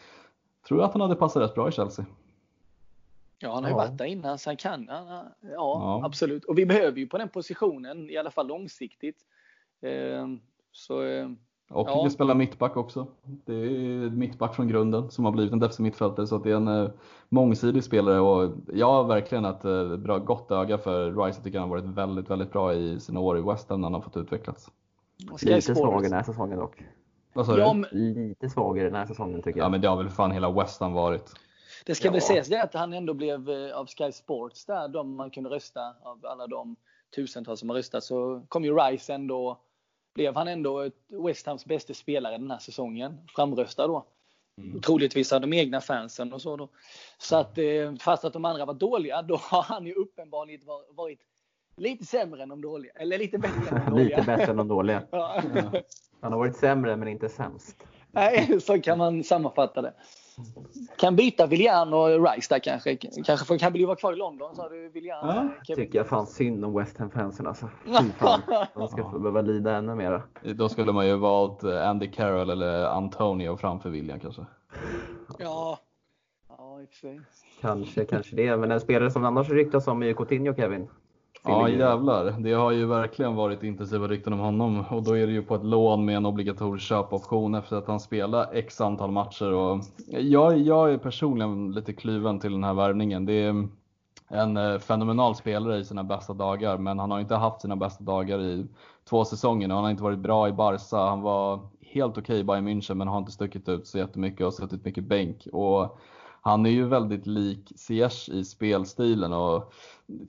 [0.67, 2.05] tror att han hade passat rätt bra i Chelsea.
[3.39, 3.77] Ja, han har ju ja.
[3.77, 4.85] varit där innan så han kan.
[4.89, 6.45] Ja, ja, absolut.
[6.45, 9.17] Och vi behöver ju på den positionen i alla fall långsiktigt.
[9.81, 10.39] Ehm,
[10.71, 11.37] så, ehm,
[11.69, 12.03] och ja.
[12.03, 13.07] vi spelar mittback också.
[13.23, 16.55] Det är mittback från grunden som har blivit en defensiv mittfältare så att det är
[16.55, 16.89] en eh,
[17.29, 21.37] mångsidig spelare och jag har verkligen ett eh, bra, gott öga för Rice.
[21.37, 23.85] Jag tycker han har varit väldigt, väldigt bra i sina år i West Ham när
[23.85, 24.71] han har fått utvecklats.
[25.41, 26.83] Lite svag den här säsongen dock.
[27.33, 27.97] Vad sa ja, du?
[28.13, 29.65] Lite svagare den här säsongen tycker jag.
[29.65, 31.33] Ja men det har väl fan hela West Ham varit.
[31.85, 32.11] Det ska ja.
[32.11, 35.49] väl sägas det att han ändå blev eh, av Sky Sports där, de man kunde
[35.49, 36.75] rösta av alla de
[37.15, 39.59] tusentals som har röstat, så kom ju Rice ändå,
[40.17, 44.05] blev han ändå West Hams bästa spelare den här säsongen, framröstad då.
[44.61, 44.81] Mm.
[44.81, 46.69] Troligtvis av de egna fansen och så då.
[47.17, 51.19] Så att eh, fast att de andra var dåliga, då har han ju uppenbarligen varit
[51.75, 52.91] lite sämre än de dåliga.
[52.95, 54.17] Eller lite bättre än de dåliga.
[54.17, 55.03] lite bättre än de dåliga.
[55.11, 55.41] ja.
[56.21, 57.83] Han har varit sämre men inte sämst.
[58.11, 59.93] Nej, så kan man sammanfatta det.
[60.97, 62.95] Kan byta Willian och Rice där kanske.
[63.25, 65.19] Kanske får, kan bli vara kvar i London sa du Willian.
[65.21, 65.85] Ja, Kevin.
[65.85, 67.69] tycker jag fan synd om West Ham-fansen alltså.
[68.73, 70.21] De ska få behöva lida ännu mer.
[70.55, 74.45] Då skulle man ju valt eh, Andy Carroll eller Antonio framför William kanske.
[75.37, 75.79] Ja,
[76.57, 76.87] ja i
[77.61, 78.57] Kanske, kanske det.
[78.57, 80.89] Men en spelare som annars ryktas om är ju Coutinho Kevin.
[81.47, 85.33] Ja jävlar, det har ju verkligen varit intensiva rykten om honom och då är det
[85.33, 89.53] ju på ett lån med en obligatorisk köpoption efter att han spelat x antal matcher.
[89.53, 93.25] Och jag, jag är personligen lite kluven till den här värvningen.
[93.25, 93.67] Det är
[94.29, 98.03] en eh, fenomenal spelare i sina bästa dagar, men han har inte haft sina bästa
[98.03, 98.65] dagar i
[99.09, 99.69] två säsonger.
[99.69, 100.97] Han har inte varit bra i Barca.
[100.97, 104.47] Han var helt okej okay i Bayern München, men har inte stuckit ut så jättemycket
[104.47, 105.47] och suttit mycket bänk.
[105.53, 105.99] Och
[106.47, 109.73] han är ju väldigt lik Ziyech i spelstilen och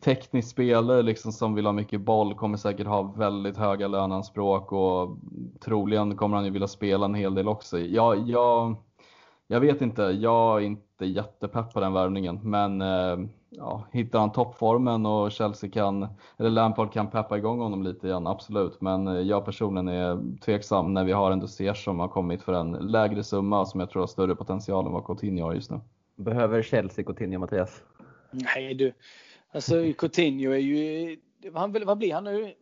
[0.00, 5.18] teknisk spelare liksom som vill ha mycket boll kommer säkert ha väldigt höga löneanspråk och
[5.61, 7.78] troligen kommer han ju vilja spela en hel del också.
[7.78, 8.76] Jag, jag,
[9.46, 13.18] jag vet inte, jag är inte jättepepp på den värvningen men eh,
[13.50, 18.26] ja, hittar han toppformen och Chelsea kan, eller Lampard kan peppa igång honom lite igen,
[18.26, 18.81] absolut.
[18.81, 22.52] Men eh, jag personligen är tveksam när vi har en dossier som har kommit för
[22.52, 25.81] en lägre summa som jag tror har större potential än vad Coutinho har just nu.
[26.18, 27.83] Behöver Chelsea Coutinho, Mattias?
[28.31, 28.92] Nej du.
[29.52, 31.16] Alltså Coutinho är ju,
[31.54, 32.54] han, vad blir han nu?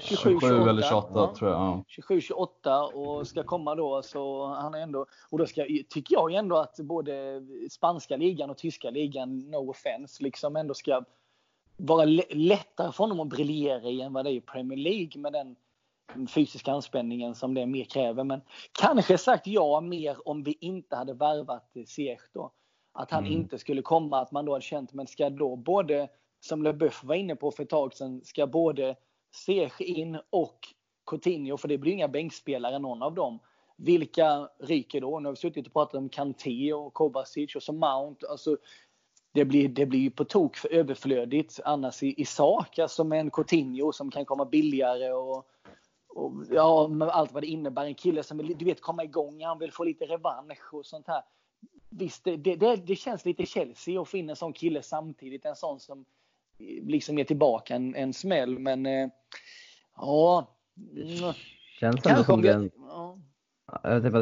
[0.00, 1.34] 27, 27 eller 28 ja.
[1.38, 1.84] tror jag.
[1.88, 6.34] 27, 28 och ska komma då så han är ändå, och då ska, tycker jag
[6.34, 11.04] ändå att både spanska ligan och tyska ligan, no offense, liksom ändå ska
[11.76, 15.32] vara lättare för honom att briljera i än vad det är i Premier League med
[15.32, 15.56] den
[16.28, 18.24] fysiska anspänningen som det mer kräver.
[18.24, 18.40] Men
[18.72, 22.52] kanske sagt ja mer om vi inte hade värvat Ziyech då.
[23.00, 23.38] Att han mm.
[23.38, 26.08] inte skulle komma, att man då hade känt, men ska då både,
[26.40, 28.96] som LeBeuf var inne på för ett tag sedan, ska både
[29.34, 30.58] Ziyech in och
[31.06, 33.38] Coutinho, för det blir inga bänkspelare någon av dem.
[33.76, 35.20] Vilka ryker då?
[35.20, 38.26] Nu har vi suttit och pratat om Kanté och Kovacic och så Mount.
[38.28, 38.56] Alltså,
[39.32, 42.78] det blir, det blir på tok för överflödigt annars i, i sak.
[42.78, 45.46] Alltså med en Coutinho som kan komma billigare och,
[46.08, 47.84] och ja, med allt vad det innebär.
[47.84, 51.06] En kille som vill du vet, komma igång, han vill få lite revansch och sånt
[51.06, 51.22] här.
[51.90, 55.44] Visst, det, det, det känns lite Chelsea att få in en sån kille samtidigt.
[55.44, 56.04] En sån som
[56.82, 58.58] liksom ger tillbaka en, en smäll.
[58.58, 59.08] Men eh,
[59.96, 60.46] ja.
[61.80, 63.18] Känns ändå som den, ja.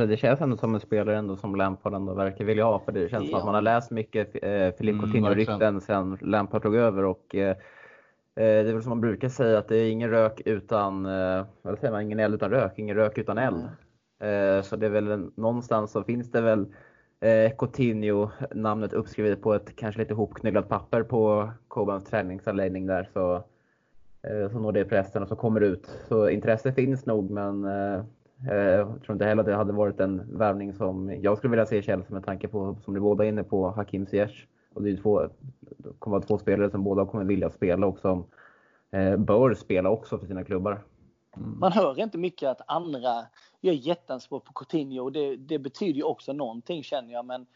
[0.07, 2.79] Det känns ändå som en spelare ändå som Lampard ändå verkar vilja ha.
[2.79, 3.31] För det känns ja.
[3.31, 7.05] som att man har läst mycket eh, Filip mm, Coutinho-rykten sen Lampard tog över.
[7.05, 7.57] Och, eh, eh,
[8.35, 11.79] det är väl som man brukar säga att det är ingen rök utan, eh, vad
[11.79, 13.57] säger man, ingen eld utan rök, ingen rök utan eld.
[13.57, 14.57] Mm.
[14.57, 16.67] Eh, så det är väl någonstans så finns det väl
[17.21, 23.09] eh, Coutinho, namnet uppskrivet på ett kanske lite hopknygglat papper på Cobans träningsanläggning där.
[23.13, 23.35] Så,
[24.23, 25.87] eh, så når det pressen och så kommer det ut.
[26.09, 28.01] Så intresse finns nog men eh,
[28.51, 31.67] eh, jag tror inte heller att det hade varit en värvning som jag skulle vilja
[31.67, 34.47] se i Chelsea med tanke på, som ni båda är inne på, Hakim Ziyech.
[34.75, 35.23] Och det, är två,
[35.61, 38.25] det kommer vara två spelare som båda kommer vilja spela och som
[38.91, 40.83] eh, bör spela också för sina klubbar.
[41.37, 43.27] Man hör inte mycket att andra
[43.61, 47.25] gör jätteanspråk på Coutinho och det, det, betyder ju också någonting känner jag.
[47.25, 47.47] Men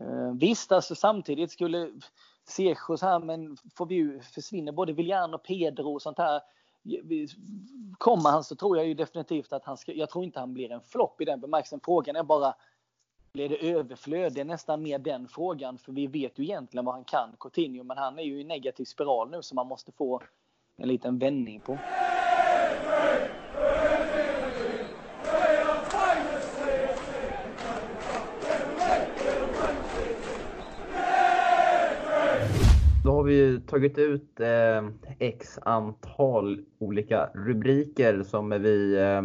[0.00, 1.90] eh, visst, alltså samtidigt skulle
[2.48, 4.20] Sejo, så här, men får vi ju
[4.72, 6.40] både Viljan och Pedro och sånt här
[7.98, 10.72] kommer han så tror jag ju definitivt att han ska, jag tror inte han blir
[10.72, 11.80] en flopp i den bemärkelsen.
[11.84, 12.54] Frågan är bara,
[13.32, 14.32] blir det överflöd?
[14.32, 17.84] Det är nästan mer den frågan, för vi vet ju egentligen vad han kan, Coutinho,
[17.84, 20.22] men han är ju i negativ spiral nu som man måste få
[20.76, 21.78] en liten vändning på.
[33.04, 39.22] Då har vi tagit ut eh, x antal olika rubriker som vi eh,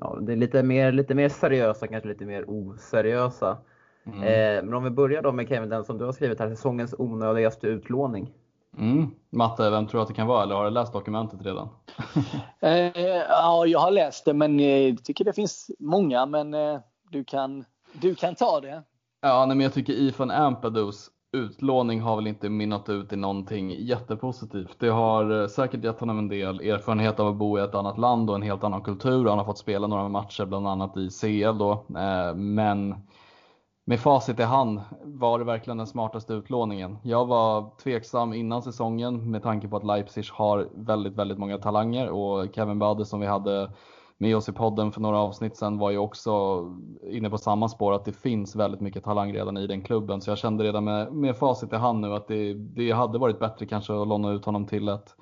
[0.00, 3.58] ja, det är lite mer, lite mer seriösa, kanske lite mer oseriösa.
[4.04, 4.22] Mm.
[4.22, 6.94] Eh, men om vi börjar då med Kevin, den som du har skrivit här, säsongens
[6.98, 8.32] onödigaste utlåning.
[8.78, 9.10] Mm.
[9.30, 10.42] Matte, vem tror du att det kan vara?
[10.42, 11.68] Eller har du läst dokumentet redan?
[12.60, 16.26] eh, ja, jag har läst det, men eh, jag tycker det finns många.
[16.26, 18.82] Men eh, du, kan, du kan ta det.
[19.20, 23.70] Ja, nej, men jag tycker Ifan Ampadus utlåning har väl inte minnat ut i någonting
[23.70, 24.76] jättepositivt.
[24.78, 27.98] Det har eh, säkert gett honom en del erfarenhet av att bo i ett annat
[27.98, 29.28] land och en helt annan kultur.
[29.28, 31.72] Han har fått spela några matcher, bland annat i CL då.
[31.72, 32.94] Eh, men
[33.84, 36.98] med facit i hand var det verkligen den smartaste utlåningen.
[37.02, 42.08] Jag var tveksam innan säsongen med tanke på att Leipzig har väldigt, väldigt många talanger
[42.08, 43.70] och Kevin Bade som vi hade
[44.20, 46.64] med oss i podden för några avsnitt sedan var ju också
[47.02, 50.20] inne på samma spår att det finns väldigt mycket talang redan i den klubben.
[50.20, 53.38] Så jag kände redan med, med facit i hand nu att det, det hade varit
[53.38, 55.14] bättre kanske att låna ut honom till ett,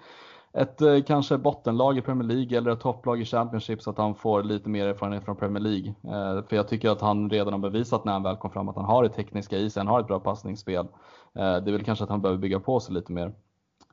[0.52, 4.14] ett eh, kanske bottenlag i Premier League eller ett topplag i Championship så att han
[4.14, 5.88] får lite mer erfarenhet från Premier League.
[5.88, 8.76] Eh, för jag tycker att han redan har bevisat när han väl kom fram att
[8.76, 10.86] han har det tekniska i sig, han har ett bra passningsspel.
[11.34, 13.32] Eh, det är väl kanske att han behöver bygga på sig lite mer.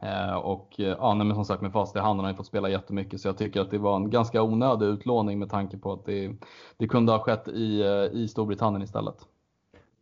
[0.02, 2.46] Eh, och eh, ja, nej, men som sagt med fast i hand har han fått
[2.46, 5.94] spela jättemycket så jag tycker att det var en ganska onödig utlåning med tanke på
[5.94, 6.36] att det,
[6.78, 9.16] det kunde ha skett i, eh, i Storbritannien istället.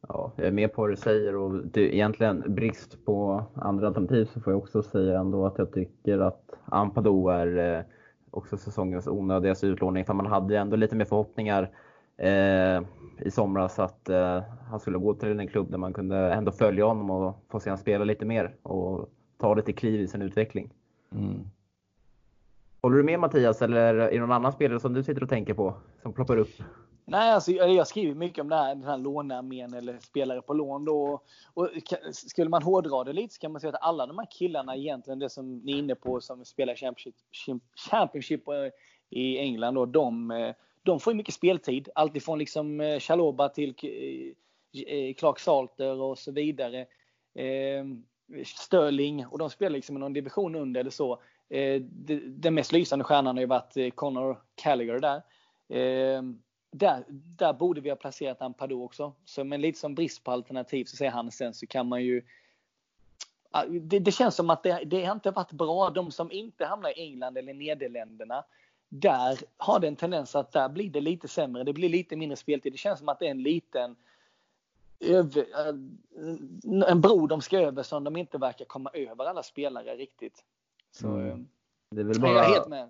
[0.08, 4.26] Ja, jag är med på vad du säger och det, egentligen brist på andra alternativ
[4.26, 7.86] så får jag också säga ändå att jag tycker att Ampado är
[8.34, 10.06] också säsongens onödigaste utlåning.
[10.06, 11.70] För man hade ändå lite mer förhoppningar
[12.18, 12.82] eh,
[13.20, 16.86] i somras att eh, han skulle gå till en klubb där man kunde ändå följa
[16.86, 18.56] honom och få se honom spela lite mer.
[18.64, 19.10] Och
[19.44, 20.70] ta lite kliv i sin utveckling.
[21.12, 21.50] Mm.
[22.82, 25.54] Håller du med Mattias eller är det någon annan spelare som du sitter och tänker
[25.54, 26.50] på som ploppar upp?
[27.06, 30.86] Nej, alltså, jag skriver mycket om det här, den här lånearmén eller spelare på lån.
[30.86, 31.22] Då.
[31.54, 31.70] Och
[32.12, 35.20] skulle man hårdra det lite så kan man säga att alla de här killarna egentligen,
[35.20, 37.16] det som ni är inne på som spelar Championship,
[37.90, 38.44] Championship
[39.10, 41.90] i England, då, de, eh, de får ju mycket speltid.
[41.96, 46.86] Alltifrån liksom eh, Chaloba till eh, Clark Salter och så vidare.
[48.46, 51.22] Sterling och de spelar liksom i någon division under eller så.
[51.50, 51.82] Eh,
[52.22, 55.16] den mest lysande stjärnan har ju varit eh, Connor Callagher där.
[55.78, 56.24] Eh,
[56.72, 57.04] där.
[57.10, 59.14] Där borde vi ha placerat Ampadu också.
[59.26, 62.22] Så men lite som brist på alternativ så säger han sen så kan man ju
[63.82, 65.90] det, det känns som att det, det har inte varit bra.
[65.90, 68.44] De som inte hamnar i England eller Nederländerna
[68.90, 71.64] där har det en tendens att där blir det lite sämre.
[71.64, 72.74] Det blir lite mindre speltid.
[72.74, 73.96] Det känns som att det är en liten
[75.04, 75.46] över,
[76.88, 80.44] en bro de ska över som de inte verkar komma över alla spelare riktigt.
[80.92, 81.48] Så mm.
[81.92, 82.90] det är väl bara, jag är helt med.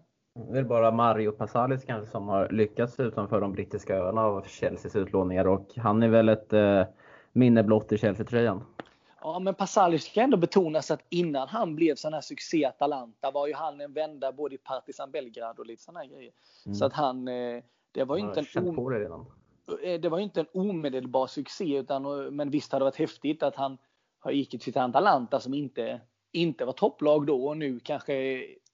[0.52, 4.95] Det är bara Mario Passalis kanske som har lyckats utanför de brittiska öarna av Chelseas
[4.95, 6.84] utlåningar och han är väl ett eh,
[7.32, 8.63] minne blott i Chelsea-tröjan.
[9.23, 13.32] Ja, men Pasalic ska ändå betonas att innan han blev sån här succé i Atalanta
[13.32, 16.32] var ju han en vända både i Partizan Belgrad och lite såna här grejer.
[16.65, 16.76] Mm.
[16.76, 19.26] Så att han, eh, det var ju inte en det, redan.
[19.84, 23.56] Eh, det var inte en omedelbar succé utan, men visst hade det varit häftigt att
[23.56, 23.78] han
[24.19, 28.13] har gick till Atalanta som inte, inte var topplag då och nu kanske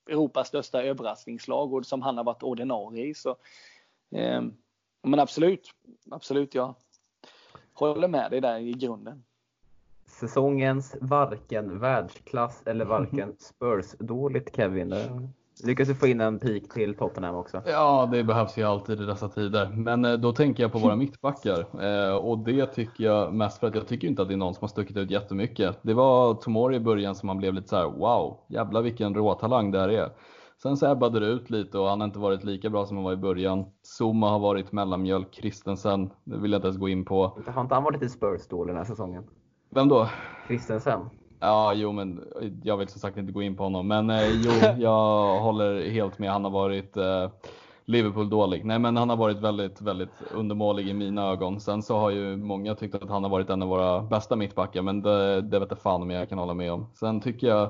[0.10, 3.13] Europas största överraskningslag och som han har varit ordinarie i.
[3.13, 3.30] Så,
[4.12, 4.41] eh,
[5.04, 5.69] men absolut,
[6.12, 6.75] absolut jag
[7.73, 9.23] håller med dig där i grunden
[10.10, 14.95] säsongens varken världsklass eller varken Spurs-dåligt Kevin.
[15.63, 17.62] Lyckas du få in en pik till Tottenham också?
[17.65, 19.69] Ja, det behövs ju alltid i dessa tider.
[19.76, 23.67] Men eh, då tänker jag på våra mittbackar eh, och det tycker jag mest för
[23.67, 25.80] att jag tycker inte att det är någon som har stuckit ut jättemycket.
[25.82, 29.72] Det var Tomori i början som man blev lite så här: wow, jävla vilken råtalang
[29.72, 30.10] det här är.
[30.62, 33.04] Sen så ebbade det ut lite och han har inte varit lika bra som han
[33.04, 33.65] var i början.
[34.00, 37.41] Zuma har varit mellanmjölk, Christensen, det vill jag inte ens gå in på.
[37.48, 39.24] Har inte han varit lite Spurs då den här säsongen?
[39.69, 40.10] Vem då?
[40.48, 41.00] Christensen.
[41.39, 42.23] Ja, jo, men
[42.63, 43.88] jag vill som sagt inte gå in på honom.
[43.88, 46.32] Men eh, jo, jag håller helt med.
[46.32, 47.30] Han har varit eh,
[47.86, 48.65] Liverpool-dålig.
[48.65, 51.60] Nej, men han har varit väldigt, väldigt undermålig i mina ögon.
[51.60, 54.82] Sen så har ju många tyckt att han har varit en av våra bästa mittbackar,
[54.82, 56.88] men det, det vet jag fan om jag kan hålla med om.
[56.93, 57.69] Sen tycker jag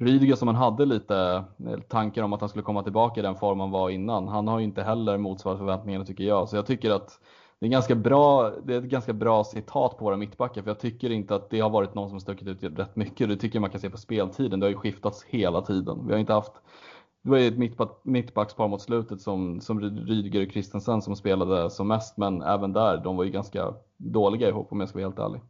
[0.00, 3.36] Rydiger som man hade lite eh, tankar om att han skulle komma tillbaka i den
[3.36, 4.28] form han var innan.
[4.28, 6.48] Han har ju inte heller motsvarat förväntningarna tycker jag.
[6.48, 7.20] Så jag tycker att
[7.60, 10.78] det är, ganska bra, det är ett ganska bra citat på våra mittbackar för jag
[10.78, 13.28] tycker inte att det har varit någon som stuckit ut rätt mycket.
[13.28, 14.60] Det tycker jag man kan se på speltiden.
[14.60, 16.06] Det har ju skiftats hela tiden.
[16.06, 16.52] Vi har inte haft
[17.22, 21.70] det var ju ett mittback, mittbackspar mot slutet som, som Rydiger och Christensen som spelade
[21.70, 25.06] som mest, men även där, de var ju ganska dåliga ihop om jag ska vara
[25.06, 25.40] helt ärlig.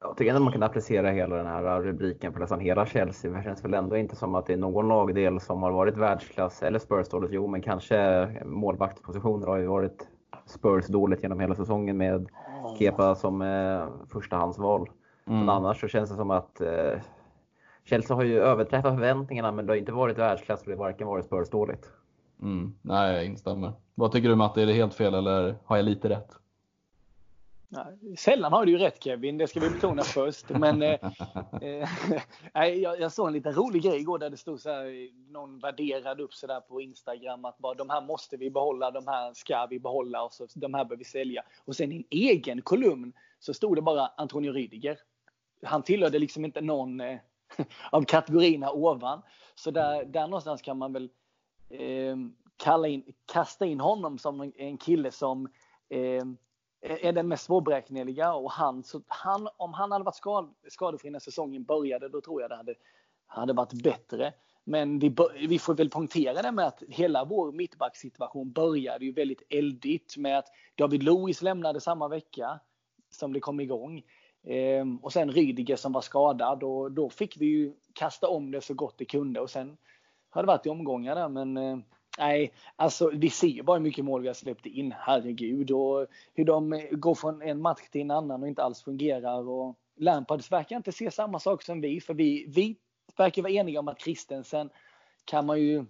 [0.00, 3.30] Jag tycker ändå man kan applicera hela den här rubriken på nästan hela Chelsea.
[3.30, 6.62] Det känns väl ändå inte som att det är någon lagdel som har varit världsklass,
[6.62, 10.08] eller Spurs dåligt, jo men kanske målvaktspositioner har ju varit
[10.46, 12.28] Spurs dåligt genom hela säsongen med
[12.78, 14.90] Kepa som eh, förstahandsval.
[15.26, 15.40] Mm.
[15.40, 17.00] Men annars så känns det som att eh,
[17.84, 21.06] Chelsea har ju överträffat förväntningarna men det har inte varit världsklass och det har varken
[21.06, 21.90] varit Spurs dåligt.
[22.42, 22.74] Mm.
[22.82, 23.72] Nej, jag instämmer.
[23.94, 26.36] Vad tycker du Matte, är det helt fel eller har jag lite rätt?
[28.18, 30.48] Sällan har du ju rätt Kevin, det ska vi betona först.
[30.48, 30.98] Men eh,
[32.54, 35.58] eh, jag, jag såg en liten rolig grej igår där det stod så här, någon
[35.58, 39.34] värderade upp så där på Instagram att bara, de här måste vi behålla, de här
[39.34, 41.42] ska vi behålla och så, de här behöver vi sälja.
[41.64, 44.98] Och sen i en egen kolumn så stod det bara Antonio Rydiger.
[45.62, 47.18] Han tillhörde liksom inte någon eh,
[47.90, 49.22] av kategorierna ovan.
[49.54, 51.10] Så där, där någonstans kan man väl
[51.70, 52.16] eh,
[52.56, 55.48] kalla in, kasta in honom som en, en kille som
[55.88, 56.24] eh,
[56.84, 61.18] är den mest svårberäkneliga och han, så han, om han hade varit skad, skadefri när
[61.18, 62.74] säsongen började, då tror jag det hade,
[63.26, 64.32] hade varit bättre.
[64.64, 65.16] Men vi,
[65.48, 70.38] vi får väl poängtera det med att hela vår mittbacksituation började ju väldigt eldigt med
[70.38, 72.60] att David Lewis lämnade samma vecka
[73.10, 74.02] som det kom igång.
[74.46, 78.60] Ehm, och sen Rydiger som var skadad och då fick vi ju kasta om det
[78.60, 79.76] så gott det kunde och sen
[80.30, 81.78] har det varit i omgångar där men eh,
[82.18, 84.94] Nej, alltså vi ser ju bara hur mycket mål vi har släppt in.
[84.98, 85.70] Herregud.
[85.70, 89.48] Och hur de går från en match till en annan och inte alls fungerar.
[89.48, 92.00] Och Lampards verkar inte se samma sak som vi.
[92.00, 92.76] För vi, vi
[93.16, 94.70] verkar vara eniga om att Kristensen
[95.24, 95.84] kan man ju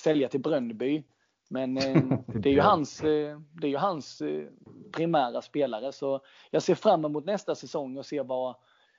[0.00, 1.02] sälja till Brönnby.
[1.50, 4.46] Men eh, det är ju hans, eh, det är ju hans eh,
[4.92, 5.92] primära spelare.
[5.92, 8.56] Så jag ser fram emot nästa säsong och ser vad,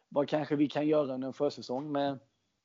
[0.09, 2.19] vad kanske vi kan göra under en försäsong med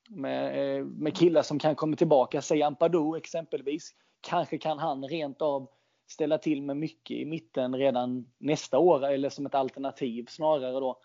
[0.09, 2.41] med, eh, med killar som kan komma tillbaka.
[2.41, 3.91] Säg Ampadu exempelvis.
[4.21, 5.69] Kanske kan han rent av
[6.07, 10.99] ställa till med mycket i mitten redan nästa år eller som ett alternativ snarare då.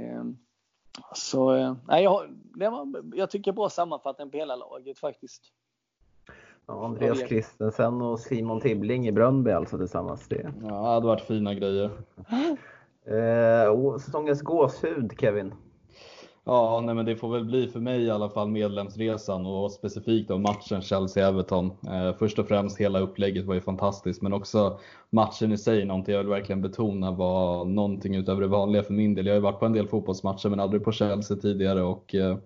[0.00, 0.38] Ehm,
[1.14, 5.42] så eh, nej, jag, det var, jag tycker bra sammanfattning på hela laget faktiskt.
[6.66, 10.28] Ja, Andreas Christensen och Simon Tibbling i Brönnby alltså tillsammans.
[10.28, 10.52] Det.
[10.62, 11.90] Ja, det hade varit fina grejer.
[13.04, 15.54] eh, säsongens gåshud Kevin?
[16.48, 20.28] Ja, nej, men det får väl bli för mig i alla fall medlemsresan och specifikt
[20.28, 21.70] då matchen Chelsea-Everton.
[21.86, 24.78] Eh, först och främst hela upplägget var ju fantastiskt, men också
[25.10, 29.14] matchen i sig, någonting jag vill verkligen betona var någonting utöver det vanliga för min
[29.14, 29.26] del.
[29.26, 32.36] Jag har ju varit på en del fotbollsmatcher, men aldrig på Chelsea tidigare och eh,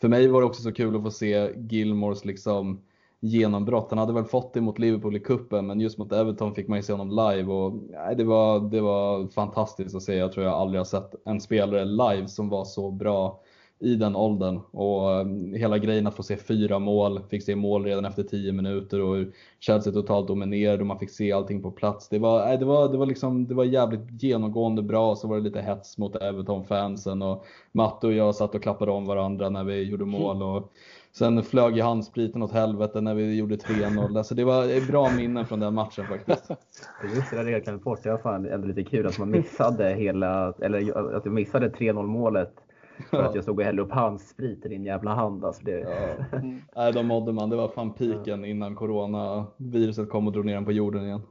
[0.00, 2.80] för mig var det också så kul att få se Gilmores liksom
[3.20, 3.86] genombrott.
[3.90, 6.78] Han hade väl fått det mot Liverpool i kuppen men just mot Everton fick man
[6.78, 10.14] ju se honom live och nej, det, var, det var fantastiskt att se.
[10.14, 13.40] Jag tror jag aldrig har sett en spelare live som var så bra
[13.80, 14.60] i den åldern.
[14.70, 18.52] Och um, hela grejen att få se fyra mål, fick se mål redan efter tio
[18.52, 19.26] minuter och
[19.58, 22.08] Chelsea totalt dominerade och man fick se allting på plats.
[22.08, 25.42] Det var, det var, det var, liksom, det var jävligt genomgående bra, så var det
[25.42, 29.82] lite hets mot Everton-fansen och Matte och jag satt och klappade om varandra när vi
[29.82, 30.42] gjorde mål.
[30.42, 30.72] Och,
[31.12, 34.18] Sen flög ju handspriten åt helvete när vi gjorde 3-0.
[34.18, 36.50] Alltså det var bra minnen från den matchen faktiskt.
[37.14, 38.02] Just det där regeln bort.
[38.02, 40.78] Det var fan ändå lite kul att man missade hela, eller
[41.16, 42.52] att jag missade 3-0 målet.
[43.10, 45.44] För att jag stod och hällde upp handsprit i din jävla hand.
[45.44, 45.80] Alltså det...
[45.80, 46.38] ja.
[46.76, 47.50] Nej, de mådde man.
[47.50, 51.22] Det var fan piken innan coronaviruset kom och drog ner den på jorden igen.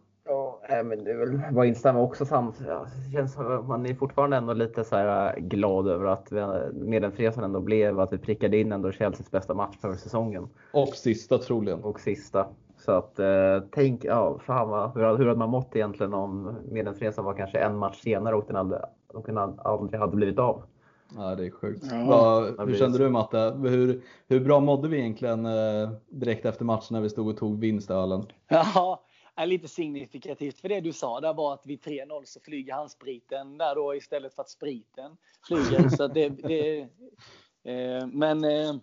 [0.70, 2.56] Ja, men det är väl bara instämma också samt.
[2.68, 6.32] Ja, det känns som man är fortfarande ändå lite så här äh, glad över att
[6.74, 10.50] Medelfresan ändå blev att vi prickade in ändå Chelseas bästa match för säsongen.
[10.72, 11.84] Och sista troligen.
[11.84, 12.48] Och sista.
[12.78, 17.26] Så att eh, tänk, ja, fan vad, hur, hur hade man mått egentligen om Medelfresan
[17.26, 18.82] var kanske en match senare och den aldrig,
[19.14, 20.64] och den aldrig hade blivit av?
[21.16, 21.84] Ja, det är sjukt.
[21.92, 23.58] Ja, hur kände du Matte?
[23.62, 27.60] Hur, hur bra mådde vi egentligen eh, direkt efter matchen när vi stod och tog
[27.60, 28.26] vinstölen?
[28.48, 29.04] Ja,
[29.36, 33.58] är lite signifikativt för det du sa där var att vid 3-0 så flyger handspriten
[33.58, 35.90] där då istället för att spriten flyger.
[35.90, 36.80] så det, det
[37.64, 38.76] eh, men eh,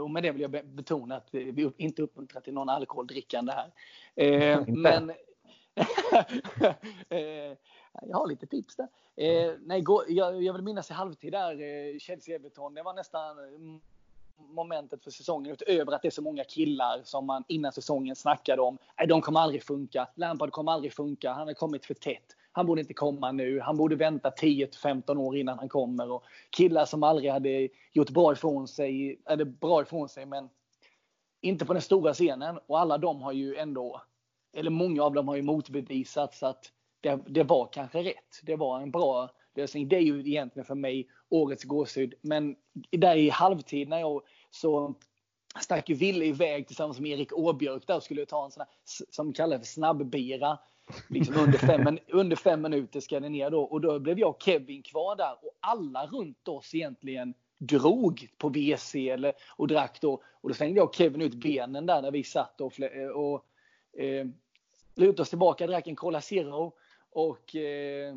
[0.00, 3.72] och med det vill jag betona att vi inte uppmuntrar till någon alkoholdrickande här.
[4.14, 5.10] Eh, men
[7.08, 7.56] eh,
[8.02, 8.88] jag har lite tips där.
[9.16, 13.36] Eh, nej, jag, jag vill minnas i halvtid där, eh, Chelsea-Everton, det var nästan
[14.36, 18.62] momentet för säsongen utöver att det är så många killar som man innan säsongen snackade
[18.62, 18.78] om.
[18.98, 20.08] Nej, de kommer aldrig funka.
[20.14, 21.32] Lampard kommer aldrig funka.
[21.32, 22.36] Han har kommit för tätt.
[22.52, 23.60] Han borde inte komma nu.
[23.60, 26.10] Han borde vänta 10 15 år innan han kommer.
[26.10, 30.48] Och killar som aldrig hade gjort bra ifrån sig, eller bra ifrån sig, men
[31.40, 32.58] inte på den stora scenen.
[32.66, 34.02] Och alla de har ju ändå,
[34.52, 36.72] eller många av dem har ju motbevisat så att
[37.02, 38.40] det, det var kanske rätt.
[38.42, 39.88] Det var en bra lösning.
[39.88, 42.14] Det är ju egentligen för mig årets gåshud.
[42.20, 42.56] Men
[42.90, 44.94] där i halvtid när jag så
[45.60, 48.68] stack ju Ville iväg tillsammans med Erik Åbjörk där och skulle ta en sån här,
[49.10, 50.58] som kallas för snabbbira.
[51.08, 53.62] Liksom under, fem, under fem minuter ska det ner då.
[53.62, 58.48] Och då blev jag och Kevin kvar där och alla runt oss egentligen drog på
[58.48, 60.22] WC eller, och drack då.
[60.40, 62.72] Och då slängde jag och Kevin ut benen där när vi satt och,
[63.14, 63.44] och
[64.02, 64.26] eh,
[64.94, 66.72] lutade oss tillbaka, drack en Cola Zero
[67.12, 68.16] och eh,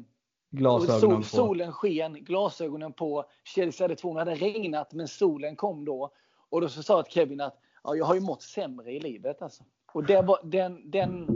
[0.55, 3.25] Glasögonen sol, solen sken, glasögonen på.
[3.43, 6.11] Chelsea hade två, det hade regnat men solen kom då.
[6.49, 9.41] Och då så sa till Kevin att ja, jag har ju mått sämre i livet
[9.41, 9.63] alltså.
[9.93, 11.27] Och det var, den, den,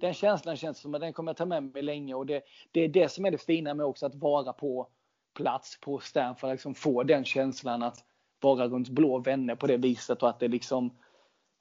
[0.00, 2.14] den känslan känns som att den kommer jag ta med mig länge.
[2.14, 2.42] Och det,
[2.72, 4.88] det är det som är det fina med också att vara på
[5.34, 6.50] plats på Stanford.
[6.50, 8.04] Liksom få den känslan att
[8.40, 10.90] vara runt blå vänner på det viset och att det liksom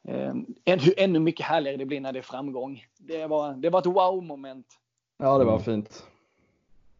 [0.07, 0.33] eh,
[0.65, 2.85] ännu, ännu mycket härligare det blir när det är framgång.
[2.97, 4.79] Det var, det var ett wow-moment.
[5.17, 6.07] Ja, det var fint.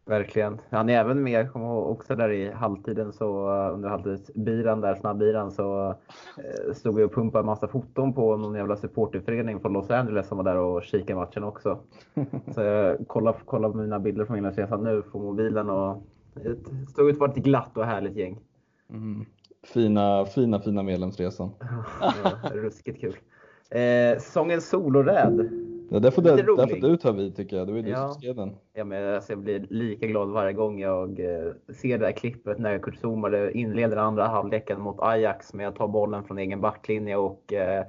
[0.08, 0.60] Verkligen.
[0.70, 5.50] Han är även med, kommer också där i halvtiden så eh, under halvtidsbiran där, snabbbiran
[5.52, 5.88] så
[6.36, 10.36] eh, stod vi och pumpade massa foton på någon jävla supporterförening från Los Angeles som
[10.36, 11.78] var där och kikade matchen också.
[12.54, 16.02] Så jag kollar, kollar på mina bilder från Englandsresan nu på mobilen och
[16.34, 16.56] det
[16.88, 18.38] stod ut att vara ett glatt och härligt gäng.
[18.90, 19.26] Mm.
[19.62, 21.50] Fina, fina, fina medlemsresan.
[22.00, 22.12] ja,
[22.52, 23.16] ruskigt kul.
[23.70, 27.66] Eh, sången Soloräd Ja, där får, du, där får du ta vid tycker jag.
[27.66, 28.08] Det var du ja.
[28.08, 28.56] som skrev den.
[28.74, 32.58] Ja, men alltså, jag blir lika glad varje gång jag eh, ser det här klippet
[32.58, 37.16] när Kurt Zomer inleder andra halvleken mot Ajax med att ta bollen från egen backlinje
[37.16, 37.84] och eh,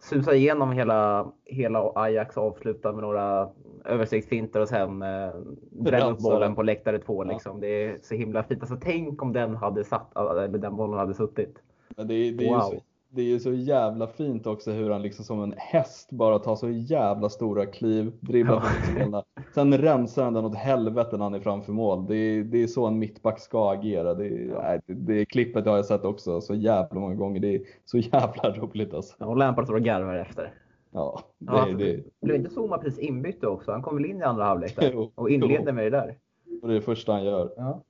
[0.00, 3.48] susar igenom hela, hela Ajax och avslutar med några
[3.84, 5.30] översiktsfinter och sen eh,
[5.70, 7.24] bränner upp bollen på läktare två.
[7.24, 7.52] Liksom.
[7.56, 7.60] Ja.
[7.60, 8.60] Det är så himla fint.
[8.60, 11.58] Alltså, tänk om den, hade satt, eller den bollen hade suttit.
[11.96, 12.56] Men det, det wow.
[12.56, 12.80] är så
[13.12, 16.56] det är ju så jävla fint också hur han liksom som en häst bara tar
[16.56, 18.62] så jävla stora kliv, dribblar
[19.12, 19.24] ja.
[19.54, 22.06] Sen rensar han den åt helvete när han är framför mål.
[22.06, 24.14] Det är, det är så en mittback ska agera.
[24.14, 27.40] Det, är, det, det klippet har jag sett också så jävla många gånger.
[27.40, 29.16] Det är så jävla roligt alltså.
[29.18, 30.54] Ja, och Lampard står och garvar efter.
[30.90, 32.04] Ja, det, ja, det.
[32.20, 33.72] Blev inte Zuma precis inbytt också?
[33.72, 34.78] Han kom väl in i andra halvlek
[35.14, 36.18] och inleder med det där.
[36.62, 37.52] Och det är det första han gör.
[37.56, 37.82] Ja.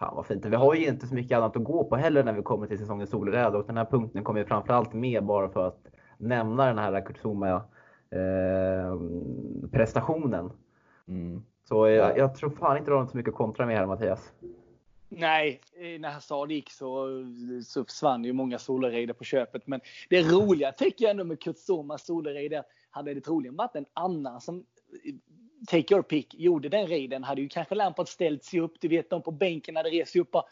[0.00, 0.44] Fan vad fint.
[0.44, 2.78] Vi har ju inte så mycket annat att gå på heller när vi kommer till
[2.78, 5.86] säsongens solräd och den här punkten kommer framförallt med bara för att
[6.18, 7.50] nämna den här Kurzuma
[8.10, 9.00] eh,
[9.72, 10.52] prestationen.
[11.08, 11.42] Mm.
[11.68, 14.32] Så jag, jag, tror fan inte du har så mycket att kontra med här Mattias.
[15.08, 15.60] Nej,
[15.98, 17.08] när Hazard gick så,
[17.64, 19.66] så försvann ju många solraider på köpet.
[19.66, 24.40] Men det roliga tycker jag ändå med Kurtzomas solraider hade det troligen varit en annan
[24.40, 24.64] som
[25.66, 28.74] take your pick, gjorde den raiden hade ju kanske Lampard ställt sig upp.
[28.80, 30.48] Du vet, de på bänken hade rest sig upp och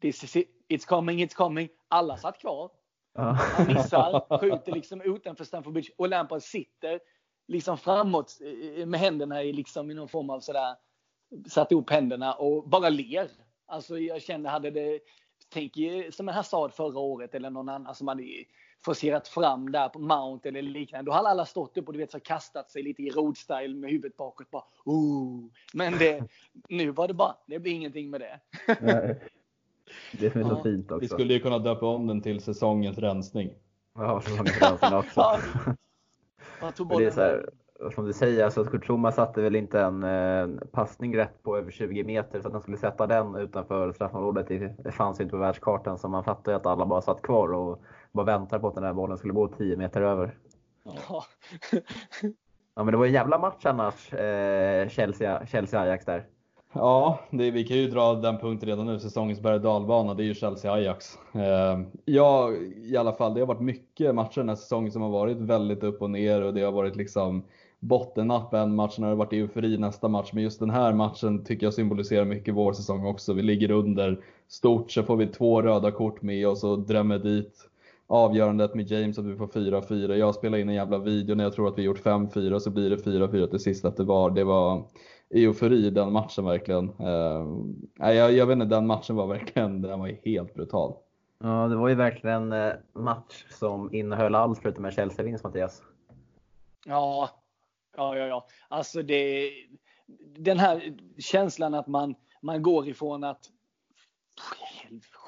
[0.00, 1.68] This is it, it's coming, it's coming.
[1.88, 2.70] Alla satt kvar.
[3.14, 7.00] Han missar, skjuter liksom utanför Stamford Bridge och Lampard sitter
[7.48, 8.38] liksom framåt
[8.76, 10.76] eh, med händerna i, liksom, i någon form av sådär,
[11.48, 13.30] satt ihop händerna och bara ler.
[13.66, 15.00] Alltså jag kände, hade det
[15.48, 15.72] tänk
[16.10, 18.22] som en Hazard förra året eller någon annan som hade
[18.84, 21.10] forcerat fram där på Mount eller liknande.
[21.10, 23.90] Då hade alla stått upp och du vet så kastat sig lite i road-style med
[23.90, 24.50] huvudet bakåt.
[24.50, 24.64] Bara.
[25.74, 26.22] Men det,
[26.68, 28.40] nu var det bara, det blir ingenting med det.
[30.12, 30.62] Det som är så ja.
[30.62, 31.00] fint också.
[31.00, 33.50] Vi skulle ju kunna döpa om den till säsongens rensning.
[33.94, 35.20] Ja, säsongens rensning också.
[36.60, 36.72] ja.
[36.98, 37.50] det är så här,
[37.94, 42.04] som du säger, alltså Kurtzuma satte väl inte en eh, passning rätt på över 20
[42.04, 44.48] meter så att han skulle sätta den utanför straffområdet.
[44.78, 47.82] Det fanns inte på världskartan så man fattade ju att alla bara satt kvar och
[48.16, 50.34] bara väntade på att den här bollen skulle gå 10 meter över.
[50.84, 51.24] Ja.
[52.74, 56.26] ja men det var en jävla match annars, eh, Chelsea-Ajax Chelsea där.
[56.72, 59.00] Ja, det, vi kan ju dra den punkten redan nu.
[59.00, 61.18] Säsongens berg dalbana, det är ju Chelsea-Ajax.
[61.32, 65.10] Eh, ja, i alla fall, det har varit mycket matcher den här säsongen som har
[65.10, 67.44] varit väldigt upp och ner och det har varit liksom
[67.78, 70.30] bottennapp en match när det varit eufori nästa match.
[70.32, 73.32] Men just den här matchen tycker jag symboliserar mycket vår säsong också.
[73.32, 77.68] Vi ligger under stort, så får vi två röda kort med oss och drämmer dit
[78.06, 80.14] avgörandet med James att vi får 4-4.
[80.14, 82.90] Jag spelar in en jävla video när jag tror att vi gjort 5-4 så blir
[82.90, 84.30] det 4-4 till sist efter VAR.
[84.30, 84.84] Det var
[85.30, 86.90] eufori den matchen verkligen.
[87.00, 87.46] Uh,
[87.98, 90.94] jag, jag vet inte, den matchen var verkligen den var helt brutal.
[91.38, 95.82] Ja, det var ju verkligen en eh, match som innehöll allt förutom en Chelsea-vinst Mattias.
[96.86, 97.30] Ja,
[97.96, 98.46] ja, ja, ja.
[98.68, 99.50] Alltså det,
[100.36, 103.50] den här känslan att man, man går ifrån att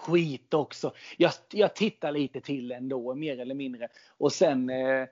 [0.09, 0.93] skit också.
[1.17, 3.89] Jag, jag tittar lite till ändå, mer eller mindre.
[4.19, 5.07] Och sen, eh,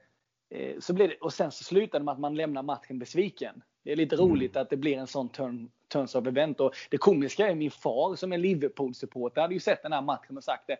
[0.50, 3.62] eh så blir det, och sen så slutar det med att man lämnar matchen besviken.
[3.84, 4.28] Det är lite mm.
[4.28, 6.60] roligt att det blir en sån turn, turns of event.
[6.60, 10.36] Och det komiska är min far som är Liverpool-supporter hade ju sett den här matchen
[10.36, 10.76] och sagt det.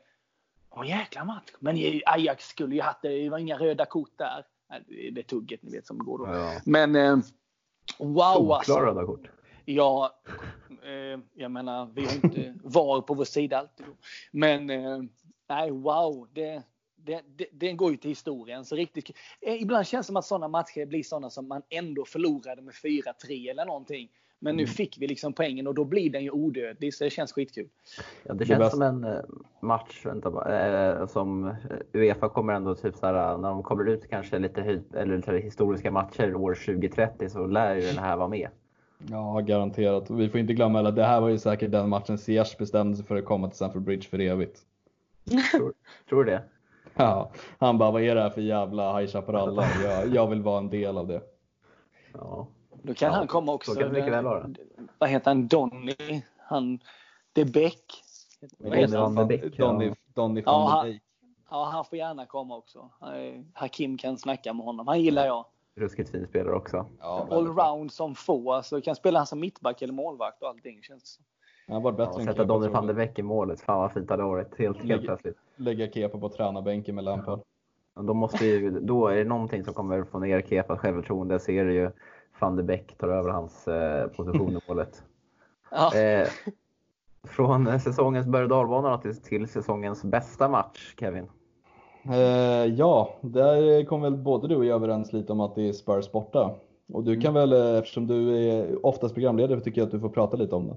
[0.71, 1.53] Åh jäkla match.
[1.59, 3.09] Men Ajax skulle ju haft det.
[3.09, 4.45] Det var inga röda kort där.
[4.89, 6.27] Det är tugget ni vet som går då.
[6.27, 6.61] Ja.
[6.65, 7.19] Men eh,
[7.99, 8.79] wow alltså.
[8.79, 9.29] röda kort.
[9.69, 10.21] Ja,
[10.83, 13.87] eh, jag menar vi har inte VAR på vår sida alltid.
[14.31, 14.99] Men eh,
[15.49, 16.29] nej, wow.
[16.33, 16.63] Det,
[16.97, 18.65] det, det, den går ju till historien.
[18.65, 19.11] Så riktigt,
[19.41, 22.75] eh, ibland känns det som att sådana matcher blir sådana som man ändå förlorade med
[22.75, 24.09] 4-3 eller någonting.
[24.39, 24.57] Men mm.
[24.57, 27.69] nu fick vi liksom poängen och då blir den ju odödlig så det känns skitkul.
[28.23, 29.21] Ja, det känns som en eh,
[29.61, 30.29] match vänta,
[31.01, 31.55] äh, som
[31.93, 35.91] Uefa kommer ändå typ så här, när de kommer ut kanske lite eller lite historiska
[35.91, 38.49] matcher år 2030 så lär ju den här vara med.
[38.99, 40.11] Ja, garanterat.
[40.11, 43.07] Vi får inte glömma att det här var ju säkert den matchen Ziyech bestämde sig
[43.07, 44.61] för att komma till Stamford Bridge för evigt.
[45.53, 45.73] Tror,
[46.09, 46.43] tror du det?
[46.99, 49.65] Ja, han bara, vad är det här för jävla High Chaparral?
[49.85, 51.23] Jag, jag vill vara en del av det.
[52.13, 52.47] Ja.
[52.83, 53.73] Då kan ja, han komma också.
[53.73, 54.51] Så kan det väl vara.
[54.99, 55.49] Vad heter han?
[55.49, 56.23] Donny?
[56.39, 56.79] Han...
[57.33, 58.03] De Beck?
[58.59, 59.15] Vad heter han?
[59.15, 60.99] Donny, Donny, Donny ja, han,
[61.51, 62.91] ja, han får gärna komma också.
[63.53, 64.89] Hakim kan snacka med honom.
[64.89, 65.45] Han gillar jag.
[65.77, 66.87] Ruskigt fin spelare också.
[67.01, 68.53] Ja, Allround som få.
[68.53, 71.21] Alltså, kan spela han som mittback eller målvakt och allting känns
[71.69, 73.61] han var bättre ja, Sätta Donny van de Beek i målet.
[73.61, 74.59] Fan vad fint det hade varit.
[74.59, 75.37] Helt, helt plötsligt.
[75.57, 77.41] Lägga Kepa på tränarbänken med Lampard.
[77.95, 81.39] Då, måste ju, då är det någonting som kommer få ner Kepas självförtroende.
[81.39, 81.91] Så är det ju
[82.39, 85.05] van de Beek tar över hans eh, position i målet.
[85.71, 85.95] ja.
[85.99, 86.29] eh,
[87.25, 91.29] från säsongens berg och till, till säsongens bästa match, Kevin?
[92.11, 95.73] Eh, ja, där kom väl både du och jag överens lite om att det är
[95.73, 96.55] Spurs borta.
[96.93, 97.51] Och du kan mm.
[97.51, 100.67] väl, eh, eftersom du är oftast programledare, tycker jag att du får prata lite om
[100.67, 100.77] den.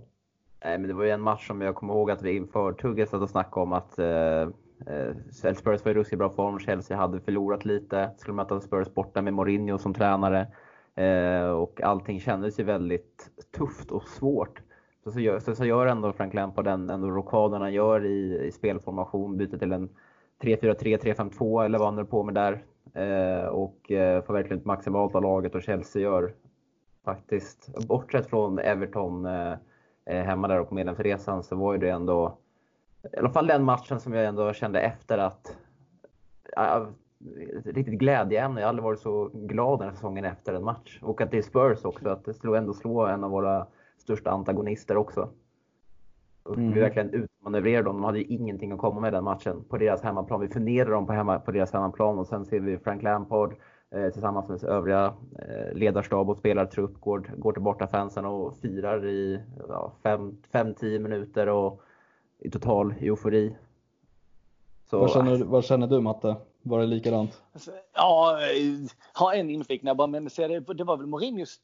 [0.63, 3.09] Nej, men det var ju en match som jag kommer ihåg att vi inför tugget
[3.09, 6.59] satt och snackade om att eh, eh, Spurs var i ruskigt bra form.
[6.59, 8.11] Chelsea hade förlorat lite.
[8.17, 10.47] Skulle möta Spurs borta med Mourinho som tränare.
[10.95, 14.61] Eh, och allting kändes ju väldigt tufft och svårt.
[15.03, 18.47] Så, så, gör, så, så gör ändå Frank Lampard den ändå rockaden han gör i,
[18.47, 19.37] i spelformation.
[19.37, 19.89] Byter till en
[20.41, 22.63] 3-4-3, 3-5-2 eller vad han höll på med där.
[22.93, 26.33] Eh, och eh, får verkligen ut maximalt av laget och Chelsea gör
[27.05, 29.53] faktiskt, bortsett från Everton eh,
[30.05, 32.37] eh, hemma där och på medlemsresan så var ju det ändå
[33.13, 35.57] i alla fall den matchen som jag ändå kände efter att
[36.57, 36.85] äh,
[37.65, 38.61] riktigt glädjeämne.
[38.61, 40.99] Jag har aldrig varit så glad den här säsongen efter en match.
[41.01, 43.67] Och att det är Spurs också, att det slår ändå slå en av våra
[43.97, 45.29] största antagonister också.
[46.49, 46.73] Och mm.
[46.73, 47.95] Vi verkligen utmanövrerade dem.
[47.95, 50.41] De hade ju ingenting att komma med den matchen på deras hemmaplan.
[50.41, 53.55] Vi förnedrade dem på, hemma, på deras hemmaplan och sen ser vi Frank Lampard
[53.91, 59.43] Eh, tillsammans med övriga eh, ledarstab och spelartrupp går, går till bortafansen och firar i
[60.03, 61.81] 5-10 ja, minuter och
[62.39, 63.55] i total eufori.
[64.89, 66.35] Så, vad, känner, vad känner du Matte?
[66.61, 67.41] Var det likadant?
[67.53, 68.39] Alltså, ja,
[69.13, 71.59] har en inflik när jag bara, men det, det var väl Mourinhos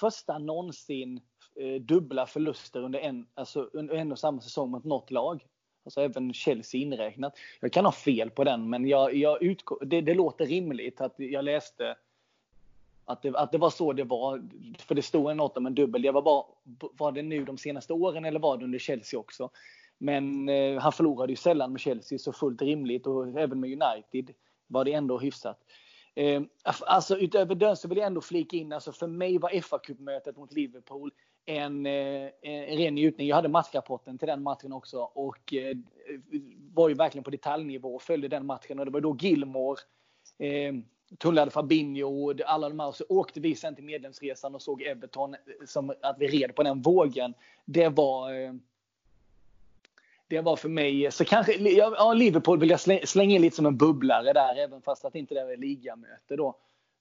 [0.00, 1.20] första någonsin
[1.60, 5.46] eh, dubbla förluster under en, alltså, under en och samma säsong mot något lag.
[5.84, 7.34] Alltså även Chelsea inräknat.
[7.60, 11.14] Jag kan ha fel på den, men jag, jag utgår, det, det låter rimligt att
[11.16, 11.96] jag läste
[13.04, 14.48] att det, att det var så det var.
[14.78, 16.04] För det stod något om en dubbel.
[16.04, 16.44] Jag var bara,
[16.92, 19.50] var det nu de senaste åren eller var det under Chelsea också?
[19.98, 23.06] Men eh, han förlorade ju sällan med Chelsea, så fullt rimligt.
[23.06, 24.34] Och även med United
[24.66, 25.58] var det ändå hyfsat.
[26.14, 30.36] Eh, alltså utöver det så vill jag ändå flika in, alltså för mig var FA-cupmötet
[30.36, 31.10] mot Liverpool
[31.46, 33.28] en, eh, en ren njutning.
[33.28, 35.76] Jag hade matchrapporten till den matchen också och eh,
[36.74, 38.78] var ju verkligen på detaljnivå och följde den matchen.
[38.78, 39.80] Och det var då Gilmore,
[40.38, 40.74] eh,
[41.18, 42.88] tullade Fabinho och alla de här.
[42.88, 46.54] Och så åkte vi sen till medlemsresan och såg Everton eh, som att vi red
[46.54, 47.34] på den vågen.
[47.64, 48.52] Det var eh,
[50.28, 53.76] det var för mig, så kanske, ja Liverpool vill jag slänga in lite som en
[53.76, 56.56] bubblare där, även fast att inte det är ligamöte då.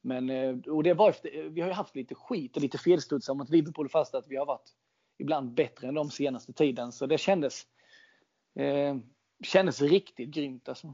[0.06, 3.34] Men, eh, och det var efter, vi har ju haft lite skit och lite felstudsar
[3.34, 4.70] mot Liverpool fast att vi har varit
[5.18, 6.92] ibland bättre än de senaste tiden.
[6.92, 7.64] Så det kändes,
[8.56, 8.96] eh,
[9.44, 10.94] kändes riktigt grymt alltså.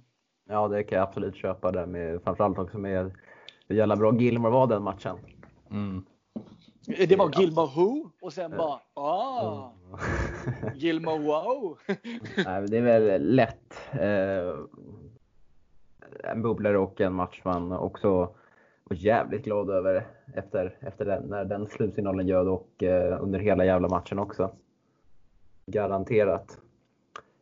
[0.50, 3.12] Ja, det kan jag absolut köpa det med, framförallt också med
[3.68, 5.18] hur jävla bra Gilmore var den matchen.
[5.72, 6.06] Mm.
[6.86, 9.72] Det var Gilmore Who och sen bara ah,
[10.76, 11.78] Gilmore Wow.
[12.46, 14.60] Nej, det är väl lätt eh,
[16.32, 18.36] en bubblare och en match man också
[18.90, 23.66] var jävligt glad över efter, efter den, när den slutsignalen ljöd och eh, under hela
[23.66, 24.52] jävla matchen också.
[25.66, 26.58] Garanterat.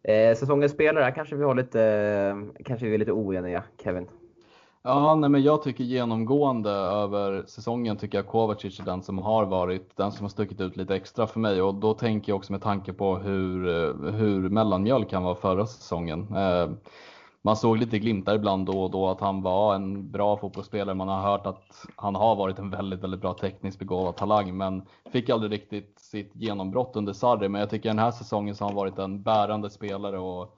[0.03, 4.07] Eh, säsongens spelare, kanske vi har lite, eh, kanske vi är lite oeniga Kevin.
[4.83, 9.45] Ja, nej, men jag tycker genomgående över säsongen tycker jag Kovacic är den som har
[9.45, 12.51] varit den som har stuckit ut lite extra för mig och då tänker jag också
[12.51, 16.35] med tanke på hur, eh, hur mellanmjölk kan vara förra säsongen.
[16.35, 16.69] Eh,
[17.47, 20.95] man såg lite glimtar ibland då och då att han var en bra fotbollsspelare.
[20.95, 24.81] Man har hört att han har varit en väldigt, väldigt bra tekniskt begåvad talang, men
[25.11, 27.49] fick aldrig riktigt sitt genombrott under Sarri.
[27.49, 30.57] Men jag tycker den här säsongen så har han varit en bärande spelare och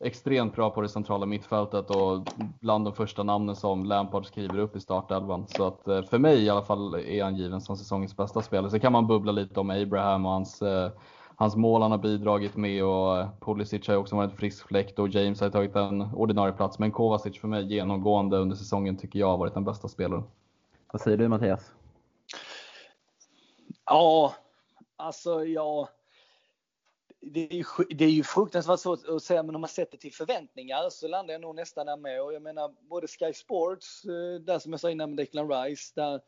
[0.00, 2.22] extremt bra på det centrala mittfältet och
[2.60, 5.46] bland de första namnen som Lampard skriver upp i startelvan.
[5.48, 8.70] Så att eh, för mig i alla fall är han given som säsongens bästa spelare.
[8.70, 10.90] Så kan man bubbla lite om Abraham och hans eh,
[11.36, 15.08] hans mål han har bidragit med och Pulisic har också varit en frisk fläkt och
[15.08, 16.78] James har tagit en ordinarie plats.
[16.78, 20.24] Men Kovacic för mig genomgående under säsongen tycker jag har varit den bästa spelaren.
[20.92, 21.72] Vad säger du Mattias?
[23.84, 24.34] Ja,
[24.96, 25.88] alltså ja.
[27.20, 30.12] Det är, ju, det är ju fruktansvärt svårt att säga, men om man sätter till
[30.12, 32.22] förväntningar så landar jag nog nästan där med.
[32.22, 35.92] Och jag menar, både Sky Sports, eh, där som jag sa innan med Declan Rice,
[35.94, 36.20] där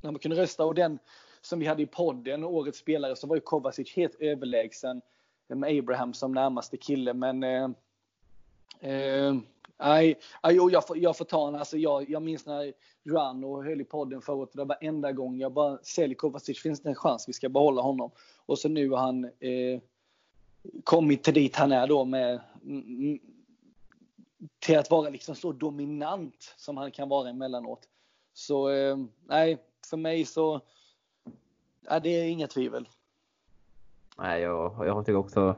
[0.00, 0.98] när man kunde rösta och den
[1.42, 5.02] som vi hade i podden, årets spelare, så var ju Kovacic helt överlägsen
[5.48, 7.14] med Abraham som närmaste kille.
[7.14, 7.70] Men eh,
[8.80, 9.34] eh,
[9.84, 12.72] Nej, jag, får, jag får ta en, alltså jag, jag minns när
[13.08, 16.88] Rano höll i podden förut, det var varenda gång jag bara säljer Kovacic, finns det
[16.88, 18.10] en chans vi ska behålla honom?
[18.46, 19.80] Och så nu har han eh,
[20.84, 23.18] kommit till dit han är då med mm, mm
[24.58, 27.88] till att vara liksom så dominant som han kan vara emellanåt.
[28.32, 28.96] Så eh,
[29.28, 29.58] nej,
[29.90, 30.60] för mig så
[31.88, 32.88] Ja, det är inga tvivel.
[34.18, 35.56] Nej, jag, jag tycker också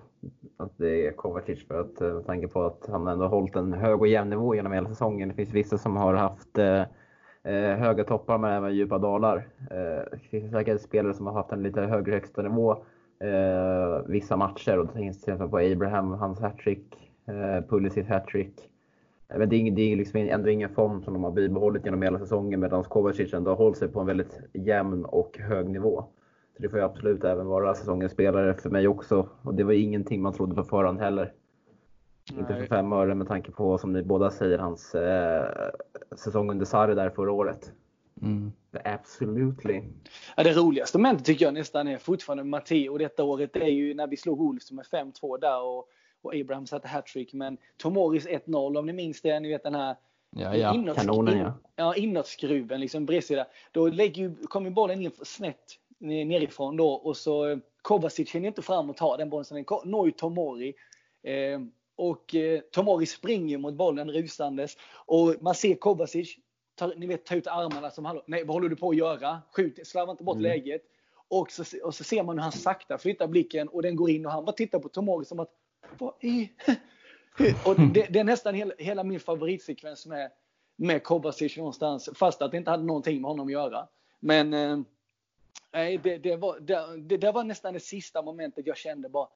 [0.57, 3.57] att det är Kovacic för att eh, med tanke på att han ändå har hållit
[3.57, 5.29] en hög och jämn nivå genom hela säsongen.
[5.29, 6.83] Det finns vissa som har haft eh,
[7.43, 9.49] eh, höga toppar men även djupa dalar.
[9.71, 12.85] Eh, det finns säkert spelare som har haft en lite högre högsta nivå
[13.19, 18.71] eh, vissa matcher och det finns till exempel på Abraham, hans hattrick, eh, Pulisic hattrick.
[19.29, 22.19] Men det är, det är liksom ändå ingen form som de har bibehållit genom hela
[22.19, 26.05] säsongen medan Kovacic ändå har hållit sig på en väldigt jämn och hög nivå.
[26.57, 29.29] Så det får ju absolut även vara säsongens spelare för mig också.
[29.43, 31.33] Och det var ingenting man trodde på förhand heller.
[32.33, 32.41] Nej.
[32.41, 35.71] Inte för fem öre med tanke på, som ni båda säger, hans eh,
[36.17, 37.73] säsong under Sarri där förra året.
[38.23, 38.53] Mm.
[38.85, 39.83] Absolutely.
[40.37, 43.53] Ja, det roligaste momentet tycker jag nästan är fortfarande Matteo detta året.
[43.53, 45.89] Det är ju när vi slog Wolves med 5-2 där och
[46.25, 47.33] och Abraham satte hattrick.
[47.33, 49.97] Men Tomoris 1-0 om ni minns det, ni vet den här
[50.37, 50.75] Ja, ja.
[50.75, 51.53] Inåt, Kanonen ja.
[51.77, 53.47] Ja, inåtskruven liksom bredsida.
[53.73, 58.97] Då lägger, kommer bollen in snett nerifrån då och så Kovacic hinner inte fram och
[58.97, 59.45] ta den bollen.
[59.45, 60.75] Så den når ju Tomori.
[61.23, 61.61] Eh,
[61.97, 64.77] och eh, Tomori springer mot bollen rusandes.
[65.07, 66.37] Och man ser Kovacic
[66.75, 69.43] ta, ni vet, ta ut armarna som han, nej vad håller du på att göra?
[69.53, 70.43] Skjut, slarva inte bort mm.
[70.43, 70.83] läget.
[71.29, 74.27] Och så, och så ser man hur han sakta flyttar blicken och den går in
[74.27, 75.51] och han bara tittar på Tomori som att
[75.99, 76.51] vad i...
[77.65, 80.31] Och det, det, är nästan hela, hela min favoritsekvens med,
[80.77, 83.89] med Kovacic någonstans, fast att det inte hade någonting med honom att göra.
[84.21, 84.79] Men eh,
[86.03, 89.29] det, det, var, det, det, var nästan det sista momentet jag kände bara,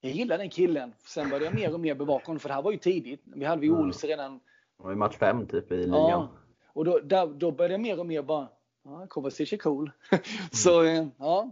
[0.00, 0.92] jag gillar den killen.
[1.06, 3.22] Sen började jag mer och mer bevaka honom, för det här var ju tidigt.
[3.24, 4.40] Vi hade ju Ols redan.
[4.76, 5.92] Det var ju match fem typ i ligan.
[5.92, 6.28] Ja,
[6.66, 8.48] och då, där, då började jag mer och mer bara,
[8.84, 9.90] ja, Kovacic är cool.
[10.52, 11.50] Så eh, ja.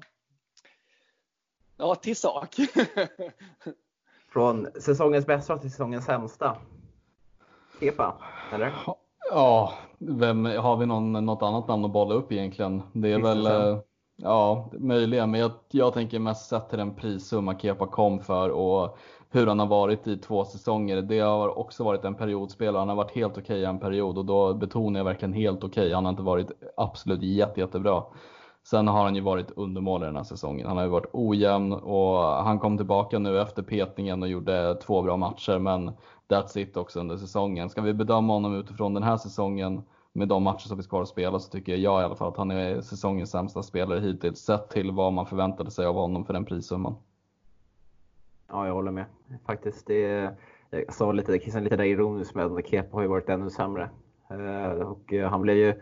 [1.77, 2.57] Ja, till sak.
[4.33, 6.57] Från säsongens bästa till säsongens sämsta.
[7.81, 8.15] Kepa,
[8.53, 8.73] eller?
[9.31, 12.83] Ja, vem, har vi någon, något annat namn att bolla upp egentligen?
[12.93, 13.49] Det är väl...
[14.23, 18.99] Ja, möjligen, men jag, jag tänker mest sett till den prissumma Kepa kom för och
[19.31, 21.03] hur han har varit i två säsonger.
[21.03, 22.79] Det har också varit en periodspelare.
[22.79, 25.83] Han har varit helt okej okay en period och då betonar jag verkligen helt okej.
[25.83, 25.95] Okay.
[25.95, 28.03] Han har inte varit absolut jätte, jättebra.
[28.71, 30.67] Sen har han ju varit undermålig den här säsongen.
[30.67, 35.03] Han har ju varit ojämn och han kom tillbaka nu efter petningen och gjorde två
[35.03, 35.59] bra matcher.
[35.59, 35.91] Men
[36.29, 37.69] that's it också under säsongen.
[37.69, 41.09] Ska vi bedöma honom utifrån den här säsongen med de matcher som finns kvar att
[41.09, 44.69] spela så tycker jag i alla fall att han är säsongens sämsta spelare hittills sett
[44.69, 46.95] till vad man förväntade sig av honom för den prissumman.
[48.49, 49.05] Ja, jag håller med.
[49.47, 50.35] Faktiskt, det,
[50.71, 53.51] jag sa lite, det kissade lite där ironiskt med att Kepa har ju varit ännu
[53.51, 53.91] sämre.
[54.31, 55.75] Eh, och han blev ju,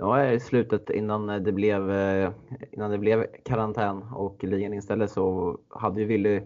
[0.00, 2.30] ja i slutet innan det blev, eh,
[2.72, 6.42] innan det blev karantän och ligan inställdes så hade ju Willy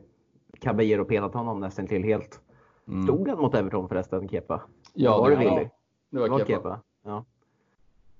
[0.61, 2.41] Caballero pelat honom nästan till helt.
[2.89, 3.03] Mm.
[3.03, 4.63] Stod han mot Everton förresten, Kepa?
[4.95, 5.69] Ja, var det var det Willy?
[6.11, 6.53] Det var, det var Kepa.
[6.53, 6.81] Kepa.
[7.05, 7.25] Ja.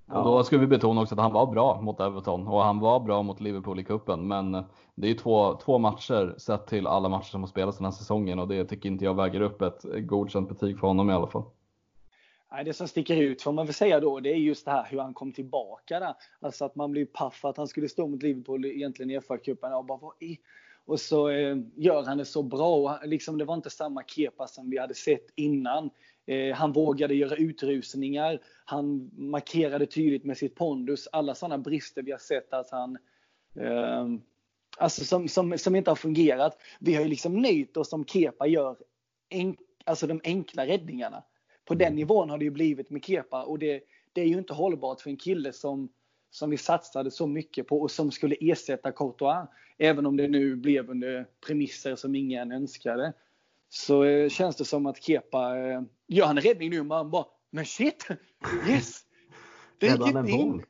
[0.07, 2.99] Och då ska vi betona också att han var bra mot Everton och han var
[2.99, 4.27] bra mot Liverpool i kuppen.
[4.27, 4.63] Men
[4.95, 8.39] det är två, två matcher sett till alla matcher som har spelats den här säsongen
[8.39, 11.43] och det tycker inte jag väger upp ett godkänt betyg för honom i alla fall
[12.63, 14.99] det som sticker ut får man väl säga då, det är just det här hur
[14.99, 16.13] han kom tillbaka där.
[16.39, 19.85] Alltså att man blir paff att han skulle stå mot Liverpool egentligen i FA-cupen och
[19.85, 20.39] bara vad i?
[20.85, 22.75] Och så eh, gör han det så bra.
[22.75, 25.89] Och liksom, det var inte samma Kepa som vi hade sett innan.
[26.25, 28.39] Eh, han vågade göra utrusningar.
[28.65, 31.07] Han markerade tydligt med sitt pondus.
[31.11, 32.97] Alla sådana brister vi har sett att han
[33.59, 34.07] eh,
[34.77, 36.57] Alltså som, som, som inte har fungerat.
[36.79, 38.77] Vi har ju liksom nöjt oss som Kepa gör
[39.29, 41.23] enk, alltså de enkla räddningarna.
[41.65, 41.95] På den mm.
[41.95, 45.09] nivån har det ju blivit med Kepa och det, det är ju inte hållbart för
[45.09, 45.89] en kille som,
[46.29, 49.47] som vi satsade så mycket på och som skulle ersätta Courtois.
[49.77, 53.13] Även om det nu blev under premisser som ingen önskade.
[53.69, 57.11] Så eh, känns det som att Kepa, eh, gör han en räddning nu och man
[57.11, 58.07] bara, men shit!
[58.69, 59.01] Yes!
[59.77, 60.63] Det gick in!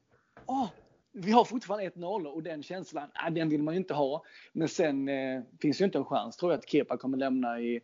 [0.45, 0.67] Oh,
[1.11, 4.23] vi har fortfarande 1-0 och den känslan, äh, den vill man ju inte ha.
[4.53, 7.81] Men sen eh, finns ju inte en chans tror jag att Kepa kommer lämna i,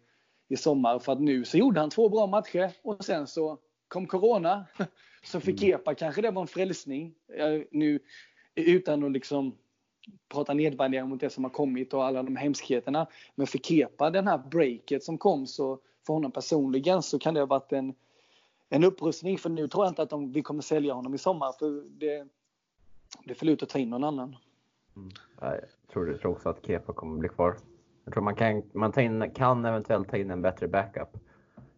[0.52, 1.00] i sommar.
[1.00, 4.66] För att nu så gjorde han två bra matcher och sen så kom Corona.
[5.24, 5.58] Så för mm.
[5.58, 7.14] Kepa kanske det var en frälsning.
[7.72, 8.00] Nu
[8.56, 9.58] utan att liksom
[10.30, 13.08] prata nedvärdering mot det som har kommit och alla de hemskheterna.
[13.36, 17.40] Men för Kepa, den här breaket som kom så för honom personligen så kan det
[17.40, 17.94] ha varit en,
[18.70, 19.38] en upprustning.
[19.38, 21.52] För nu tror jag inte att de, vi kommer sälja honom i sommar.
[21.60, 22.28] För det,
[23.26, 24.36] det är för lurt att ta in någon annan.
[24.96, 25.10] Mm.
[25.42, 25.60] Jag
[25.94, 27.58] tror, tror också att Kepa kommer bli kvar.
[28.06, 31.18] Jag tror man kan, man in, kan eventuellt ta in en bättre backup.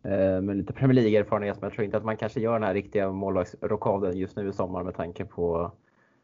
[0.03, 2.73] Eh, med lite Premier League-erfarenhet, men jag tror inte att man kanske gör den här
[2.73, 5.71] riktiga målvaktsrockaden just nu i sommar med tanke på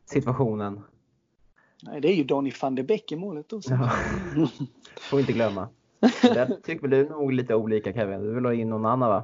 [0.05, 0.81] situationen.
[1.83, 3.73] Nej, det är ju Donny van de Beek i målet också.
[3.73, 3.91] Ja.
[5.09, 5.67] Får inte glömma.
[6.21, 8.21] Där tycker du nog lite olika Kevin.
[8.21, 9.23] Du vill ha in någon annan va?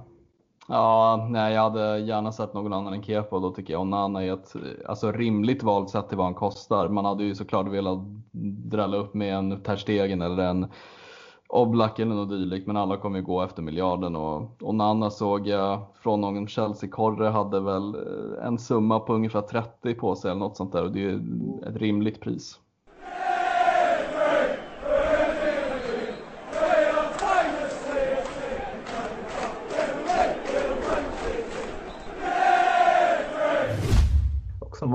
[0.68, 4.24] Ja, nej, jag hade gärna sett någon annan än Kepa och då tycker jag Onana
[4.24, 4.53] är ett
[4.86, 6.89] alltså, rimligt val sett till vad han kostar.
[6.89, 7.99] Man hade ju såklart velat
[8.72, 10.68] drälla upp med en Terstegen eller en
[11.49, 15.86] Oblak eller något dylikt, men alla kommer ju gå efter miljarden och Onana såg jag
[15.93, 20.57] från någon Chelsea-korre hade väl eh, en summa på ungefär 30 på sig eller något
[20.57, 21.20] sånt där och det är ju
[21.68, 22.59] ett rimligt pris.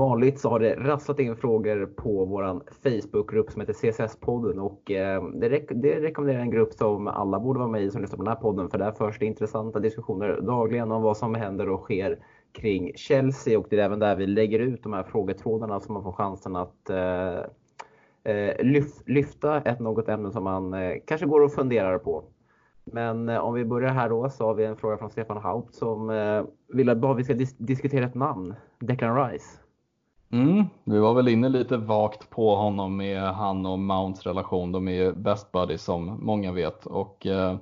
[0.01, 5.23] Vanligt så har det rasslat in frågor på vår Facebookgrupp som heter CSS-podden och eh,
[5.23, 8.23] det, rek det rekommenderar en grupp som alla borde vara med i som lyssnar på
[8.23, 11.81] den här podden för där förs det intressanta diskussioner dagligen om vad som händer och
[11.81, 12.19] sker
[12.51, 16.03] kring Chelsea och det är även där vi lägger ut de här frågetrådarna så man
[16.03, 17.39] får chansen att eh,
[18.33, 22.23] eh lyf lyfta ett något ämne som man eh, kanske går och funderar på.
[22.83, 25.75] Men eh, om vi börjar här då så har vi en fråga från Stefan Haupt
[25.75, 29.61] som eh, vill att vi ska dis diskutera ett namn, Declan Rice.
[30.31, 34.71] Mm, vi var väl inne lite vagt på honom med han och Mounts relation.
[34.71, 37.55] De är ju best buddies som många vet och eh,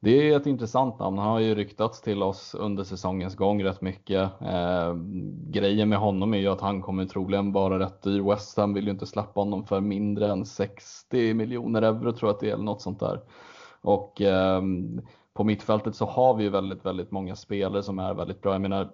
[0.00, 1.18] det är ett intressant namn.
[1.18, 4.30] Han har ju ryktats till oss under säsongens gång rätt mycket.
[4.40, 4.94] Eh,
[5.50, 8.20] grejen med honom är ju att han kommer troligen vara rätt dyr.
[8.20, 12.34] West Ham vill ju inte släppa honom för mindre än 60 miljoner euro tror jag
[12.34, 13.20] att det är eller något sånt där.
[13.80, 14.62] Och eh,
[15.34, 18.52] på mittfältet så har vi ju väldigt, väldigt många spelare som är väldigt bra.
[18.52, 18.90] Jag menar,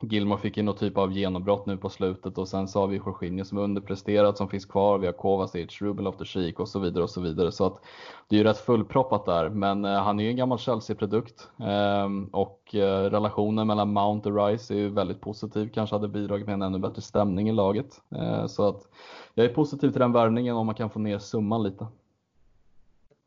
[0.00, 2.96] Gilmore fick ju någon typ av genombrott nu på slutet och sen så har vi
[2.96, 4.98] Jorginho som är underpresterat som finns kvar.
[4.98, 7.52] Vi har Kovacic, Ruben Loftus-Cheek och så vidare och så vidare.
[7.52, 7.80] Så att
[8.28, 9.48] det är ju rätt fullproppat där.
[9.48, 14.46] Men eh, han är ju en gammal Chelsea-produkt eh, och eh, relationen mellan Mount och
[14.46, 15.70] Rice är ju väldigt positiv.
[15.74, 18.02] Kanske hade bidragit med en ännu bättre stämning i laget.
[18.10, 18.88] Eh, så att
[19.34, 21.86] jag är positiv till den värvningen om man kan få ner summan lite.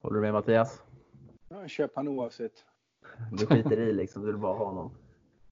[0.02, 0.84] Håller du med Mattias?
[1.50, 2.66] Ja, köp han oavsett.
[3.32, 4.92] Du skiter i liksom, du vill bara ha honom?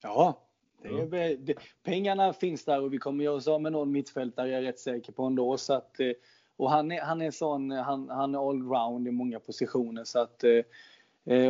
[0.02, 0.47] Ja,
[0.82, 4.48] Det är, det, pengarna finns där och vi kommer göra oss av med någon mittfältare,
[4.48, 5.56] jag är rätt säker på ändå.
[5.56, 6.12] Så att, eh,
[6.56, 10.04] och han är, han är sån, han, han är allround i många positioner.
[10.04, 10.44] Så att,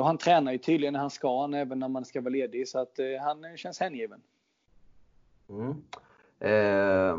[0.01, 2.69] och han tränar ju tydligen när han ska, även när man ska vara ledig.
[2.69, 4.21] Så att han känns hängiven.
[5.49, 5.75] Mm.
[6.41, 7.17] Eh,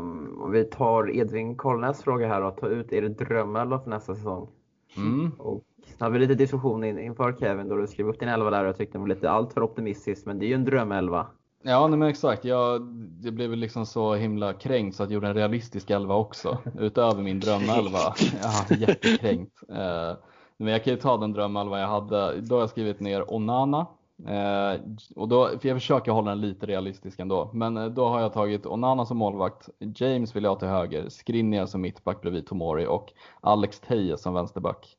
[0.52, 2.50] vi tar Edvin Kollnäs fråga här då.
[2.50, 4.48] Ta ut er drömelva för nästa säsong.
[4.96, 5.30] Mm.
[5.38, 5.64] Och
[5.98, 8.62] så hade vi lite diskussion in, inför Kevin då du skrev upp din elva där
[8.62, 10.26] och jag tyckte den var lite alltför optimistisk.
[10.26, 11.26] Men det är ju en drömelva.
[11.62, 12.44] Ja, nej, men exakt.
[12.44, 12.82] Jag,
[13.22, 16.58] det blev liksom så himla kränkt så att jag gjorde en realistisk elva också.
[16.78, 18.14] Utöver min drömelva.
[18.42, 19.62] Ja, jättekränkt.
[19.68, 20.12] Eh,
[20.56, 22.40] men jag kan ju ta den drömelva jag hade.
[22.40, 23.86] Då har jag skrivit ner Onana,
[24.26, 24.80] Eh,
[25.16, 27.50] och då, för jag försöker hålla den lite realistisk ändå.
[27.52, 31.08] Men eh, då har jag tagit Onana som målvakt, James vill jag ha till höger,
[31.08, 34.96] Skriniar som mittback bredvid Tomori och Alex Teje som vänsterback.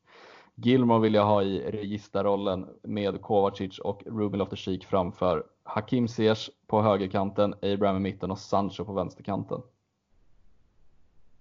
[0.54, 5.44] Gilmore vill jag ha i registerrollen med Kovacic och Ruben Loftus-Cheek framför.
[5.62, 9.62] Hakim Ziyech på högerkanten, Abraham i mitten och Sancho på vänsterkanten.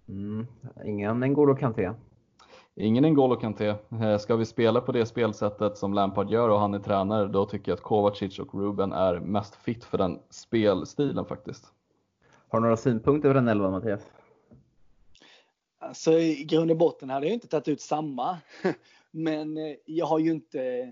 [0.08, 0.48] Mm,
[0.86, 1.92] ingen N'Golo Kanté.
[2.76, 3.76] Ingen N'Golo Kanté.
[4.02, 7.46] Eh, ska vi spela på det spelsättet som Lampard gör och han är tränare, då
[7.46, 11.74] tycker jag att Kovacic och Ruben är mest fit för den spelstilen faktiskt.
[12.48, 14.02] Har du några synpunkter på den elvan Mattias?
[15.80, 18.38] Alltså i grund och botten hade jag inte tagit ut samma.
[19.12, 20.92] Men eh, jag har ju inte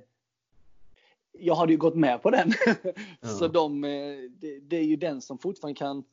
[1.32, 2.54] jag hade ju gått med på den.
[3.22, 3.28] Ja.
[3.28, 6.04] Så de, eh, det, det, är ju den som fortfarande kan,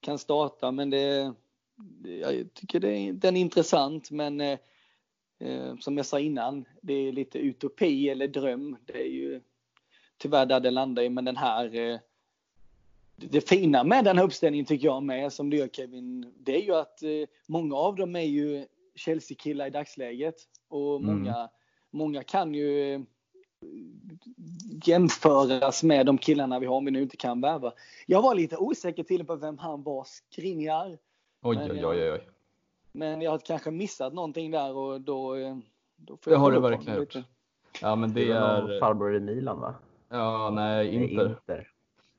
[0.00, 0.70] kan starta.
[0.70, 1.34] Men det,
[2.04, 4.10] jag tycker det, den är intressant.
[4.10, 4.58] Men
[5.40, 8.76] Eh, som jag sa innan, det är lite utopi eller dröm.
[8.84, 9.40] Det är ju
[10.18, 11.98] tyvärr där det landar i, men den här eh,
[13.16, 16.62] det fina med den här uppställningen tycker jag med, som du gör Kevin, det är
[16.62, 20.36] ju att eh, många av dem är ju Chelsea-killar i dagsläget.
[20.68, 21.06] Och mm.
[21.06, 21.48] många, mm.
[21.90, 23.04] många kan ju
[24.84, 27.72] jämföras med de killarna vi har om vi nu inte kan värva.
[28.06, 30.98] Jag var lite osäker till på vem han var, Skriniar.
[31.42, 32.28] Oj, oj, oj, oj.
[32.92, 35.34] Men jag har kanske missat någonting där och då,
[35.96, 37.14] då får jag Det har du verkligen gjort.
[37.82, 38.80] Ja, men det, det är...
[38.80, 39.74] farbror i Milan va?
[40.08, 41.28] Ja, nej, Inter.
[41.28, 41.68] Inter.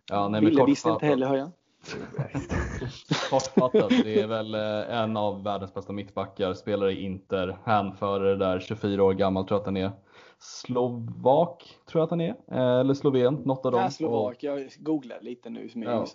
[0.10, 1.52] Ja, nej, Ville visste inte heller hör jag.
[3.30, 8.60] Kortfattat, det är väl eh, en av världens bästa mittbackar, spelar i Inter, hänförare där,
[8.60, 9.92] 24 år gammal tror jag att han är.
[10.40, 13.82] Slovak tror jag att han är, eh, eller sloven, något av dem.
[13.82, 15.70] Ja, slovak, jag googlar lite nu.
[15.70, 16.06] Som ja.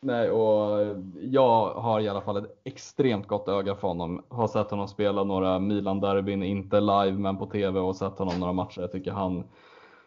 [0.00, 4.22] Nej, och jag har i alla fall ett extremt gott öga för honom.
[4.28, 8.52] Har sett honom spela några Milan-derbyn, inte live men på TV och sett honom några
[8.52, 8.80] matcher.
[8.80, 9.44] Jag tycker han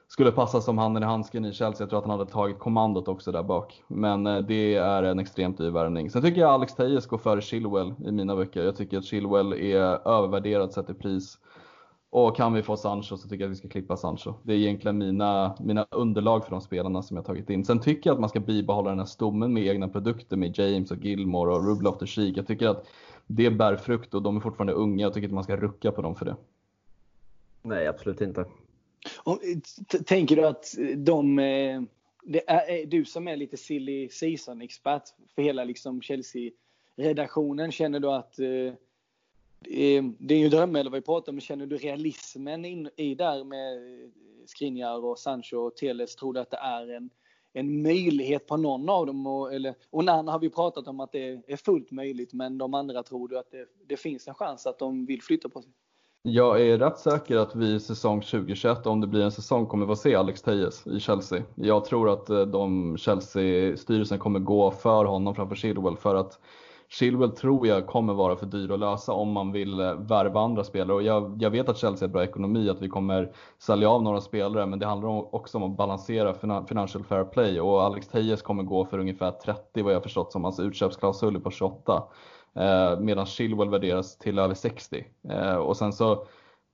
[0.07, 1.83] skulle passa som handen i handsken i Chelsea.
[1.83, 3.83] Jag tror att han hade tagit kommandot också där bak.
[3.87, 6.09] Men eh, det är en extremt dyr värvning.
[6.09, 8.63] Sen tycker jag Alex Tejes går före Chilwell i mina böcker.
[8.63, 11.37] Jag tycker att Chilwell är övervärderad sett i pris.
[12.11, 14.33] Och kan vi få Sancho så tycker jag att vi ska klippa Sancho.
[14.43, 17.65] Det är egentligen mina, mina underlag för de spelarna som jag tagit in.
[17.65, 20.91] Sen tycker jag att man ska bibehålla den här stommen med egna produkter med James
[20.91, 22.37] och Gilmore och Rublev och Sheik.
[22.37, 22.87] Jag tycker att
[23.27, 25.01] det bär frukt och de är fortfarande unga.
[25.01, 26.35] Jag tycker att man ska rucka på dem för det.
[27.61, 28.45] Nej, absolut inte.
[29.23, 29.39] Och,
[30.05, 30.65] tänker du att
[30.97, 31.81] de, eh,
[32.23, 35.03] det är du som är lite silly season-expert
[35.35, 38.73] för hela liksom Chelsea-redaktionen, känner du att eh,
[39.65, 43.43] Eh, det är ju drömelva vi pratar om, men känner du realismen in, i där
[43.43, 44.09] med eh,
[44.45, 46.15] Skriniar och Sancho och Teles?
[46.15, 47.09] Tror du att det är en,
[47.53, 49.27] en möjlighet på någon av dem?
[49.27, 53.03] Och, eller, och har vi pratat om att det är fullt möjligt, men de andra
[53.03, 55.71] tror du att det, det finns en chans att de vill flytta på sig?
[56.21, 59.85] Jag är rätt säker att vi i säsong 2021, om det blir en säsong, kommer
[59.85, 61.43] få se Alex Tejes i Chelsea.
[61.55, 66.39] Jag tror att eh, de Chelsea-styrelsen kommer gå för honom framför Chilwell för att
[66.91, 70.63] Chilwell tror jag kommer vara för dyr att lösa om man vill eh, värva andra
[70.63, 70.95] spelare.
[70.95, 74.21] Och jag, jag vet att Chelsea har bra ekonomi, att vi kommer sälja av några
[74.21, 76.33] spelare, men det handlar också om att balansera
[76.67, 77.61] financial fair play.
[77.61, 81.39] Och Alex Tejes kommer gå för ungefär 30 vad jag förstått som hans utköpsklausul är
[81.39, 82.03] på 28.
[82.55, 85.05] Eh, medan Chilwell värderas till över 60.
[85.29, 86.25] Eh, och sen så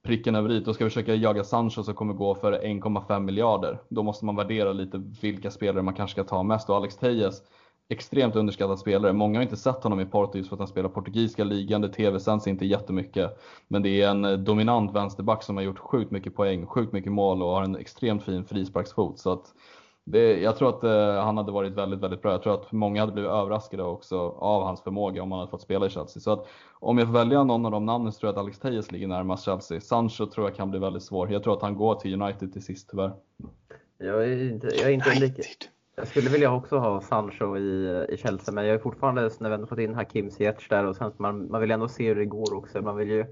[0.06, 3.82] pricken över i, då ska vi försöka jaga Sancho som kommer gå för 1,5 miljarder.
[3.90, 7.42] Då måste man värdera lite vilka spelare man kanske ska ta mest och Alex Tejes
[7.90, 9.14] extremt underskattad spelare.
[9.14, 11.82] Många har inte sett honom i Porto just för att han spelar portugisiska ligan.
[11.82, 13.40] Det tv-sänds inte jättemycket.
[13.68, 17.12] Men det är en eh, dominant vänsterback som har gjort sjukt mycket poäng, sjukt mycket
[17.12, 19.20] mål och har en extremt fin frisparksfot.
[19.20, 19.54] Så att
[20.06, 22.32] det, jag tror att eh, han hade varit väldigt, väldigt bra.
[22.32, 25.62] Jag tror att många hade blivit överraskade också av hans förmåga om han hade fått
[25.62, 26.22] spela i Chelsea.
[26.22, 28.60] Så att om jag får välja någon av de namnen så tror jag att Alex
[28.60, 29.82] Tejes ligger närmast Chelsea.
[29.82, 31.32] Sancho tror jag kan bli väldigt svår.
[31.32, 33.14] Jag tror att han går till United till sist tyvärr.
[33.98, 35.44] Jag är inte, jag är inte lika,
[35.96, 39.56] jag skulle vilja också ha Sancho i, i Chelsea, men jag är fortfarande, när vi
[39.56, 42.26] ändå fått in Hakim Ziyech där och sen man, man vill ändå se hur det
[42.26, 42.82] går också.
[42.82, 43.26] Man vill ju,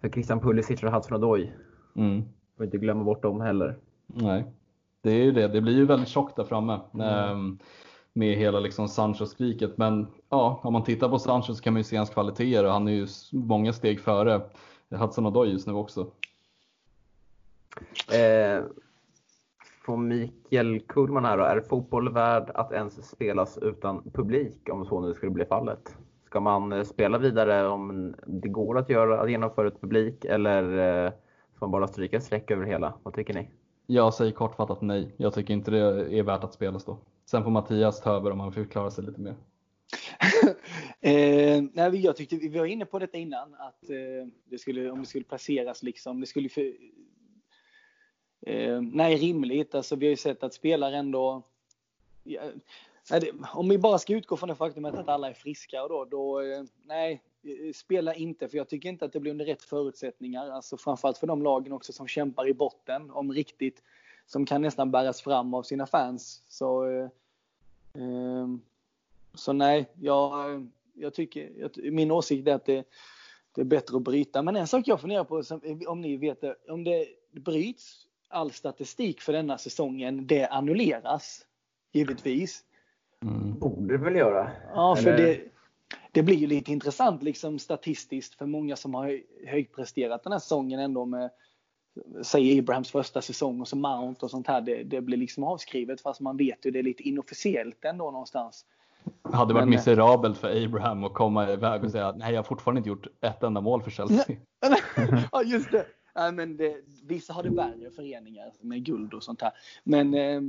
[0.00, 1.52] för Christian Pulisic och Hudson Odoi.
[1.96, 2.22] Mm.
[2.56, 3.76] Får inte glömma bort dem heller.
[4.06, 4.44] Nej,
[5.02, 5.48] det är ju det.
[5.48, 6.80] Det blir ju väldigt tjockt där framme.
[6.94, 7.06] Mm.
[7.06, 7.58] Ehm,
[8.12, 9.78] med hela liksom Sancho-skriket.
[9.78, 12.72] Men ja, om man tittar på Sancho så kan man ju se hans kvaliteter och
[12.72, 14.40] han är ju många steg före
[14.90, 16.06] Hudson Odoi just nu också.
[18.12, 18.64] Eh,
[19.90, 21.44] från Mikael Kullman här då.
[21.44, 25.96] Är fotboll värd att ens spelas utan publik om så nu skulle bli fallet?
[26.26, 30.62] Ska man eh, spela vidare om det går att göra, att genomföra ett publik eller
[31.06, 31.12] eh,
[31.56, 32.94] ska man bara stryka ett streck över hela?
[33.02, 33.50] Vad tycker ni?
[33.86, 35.14] Jag säger kortfattat nej.
[35.16, 35.78] Jag tycker inte det
[36.18, 36.98] är värt att spelas då.
[37.30, 39.34] Sen får Mattias ta över om han förklarar sig lite mer.
[41.00, 45.00] eh, nej, jag tyckte, vi var inne på detta innan, att eh, det skulle, om
[45.00, 46.72] det skulle placeras liksom, det skulle för,
[48.40, 49.74] eh, nej, rimligt.
[49.74, 51.42] Alltså, vi har ju sett att spelare ändå,
[52.24, 52.42] ja,
[53.54, 56.62] om vi bara ska utgå från det faktumet att alla är friska då, då eh,
[56.84, 60.50] nej, eh, spela inte, för jag tycker inte att det blir under rätt förutsättningar.
[60.50, 63.82] Alltså framförallt för de lagen också som kämpar i botten om riktigt,
[64.26, 66.42] som kan nästan bäras fram av sina fans.
[66.48, 67.08] Så, eh,
[67.94, 68.48] eh,
[69.34, 70.60] så nej, jag, eh,
[70.94, 72.84] jag tycker, jag, min åsikt är att det,
[73.54, 74.42] det, är bättre att bryta.
[74.42, 75.42] Men en sak jag funderar på,
[75.86, 81.46] om ni vet det, om det bryts all statistik för denna säsongen, det annulleras
[81.92, 82.64] givetvis.
[83.22, 83.58] Mm.
[83.58, 84.50] Borde det väl göra?
[84.74, 85.40] Ja, för det,
[86.12, 90.80] det blir ju lite intressant liksom statistiskt för många som har högpresterat den här säsongen
[90.80, 91.30] ändå med
[92.22, 94.60] säg Abrahams första säsong och så Mount och sånt här.
[94.60, 98.64] Det, det blir liksom avskrivet fast man vet ju det är lite inofficiellt ändå någonstans.
[99.22, 102.38] Det hade varit Men, miserabelt för Abraham att komma iväg och säga att nej, jag
[102.38, 104.36] har fortfarande inte gjort ett enda mål för Chelsea.
[105.32, 105.86] ja, just det.
[106.14, 109.52] Ja, men det, vissa har det värre föreningar med guld och sånt här.
[109.84, 110.42] Men eh,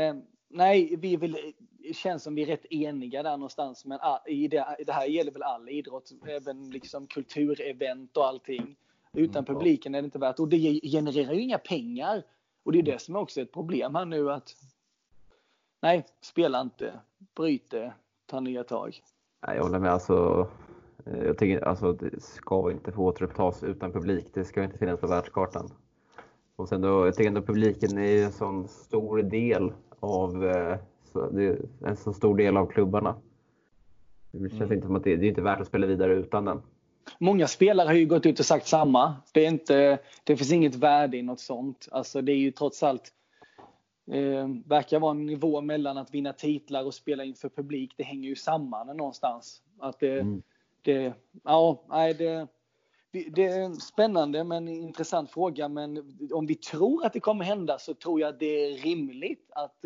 [0.00, 0.16] eh
[0.48, 1.52] nej, vi vill
[1.92, 3.84] känns som vi är rätt eniga där någonstans.
[3.84, 8.76] Men ah, i det, det här gäller väl all idrott, även liksom kulturevent och allting.
[9.12, 10.38] Utan mm, publiken är det inte värt.
[10.38, 12.22] Och det genererar ju inga pengar.
[12.62, 14.54] Och det är det som är också ett problem här nu att
[15.80, 17.00] nej, spela inte,
[17.34, 17.92] bryt det,
[18.26, 19.00] ta nya tag.
[19.46, 19.92] Nej, jag håller med.
[19.92, 20.48] Alltså,
[21.04, 24.26] jag tycker alltså det ska inte få återupptas utan publik.
[24.34, 25.70] Det ska inte finnas på världskartan.
[26.56, 30.78] Och sen då, jag tycker ändå publiken är en sån stor del av eh,
[31.84, 33.16] en så stor del av klubbarna.
[34.32, 34.72] Det känns mm.
[34.72, 36.62] inte som att det, det är inte värt att spela vidare utan den.
[37.18, 39.16] Många spelare har ju gått ut och sagt samma.
[39.32, 41.88] Det, är inte, det finns inget värde i något sånt.
[41.90, 43.12] Alltså det är ju trots allt
[44.10, 47.94] eh, verkar vara en nivå mellan att vinna titlar och spela inför publik.
[47.96, 49.62] Det hänger ju samman någonstans.
[49.78, 50.42] Att det, mm.
[50.82, 51.12] Det,
[51.44, 52.48] ja, nej, det,
[53.10, 55.68] det är en spännande men intressant fråga.
[55.68, 59.50] Men om vi tror att det kommer hända så tror jag att det är rimligt
[59.50, 59.84] att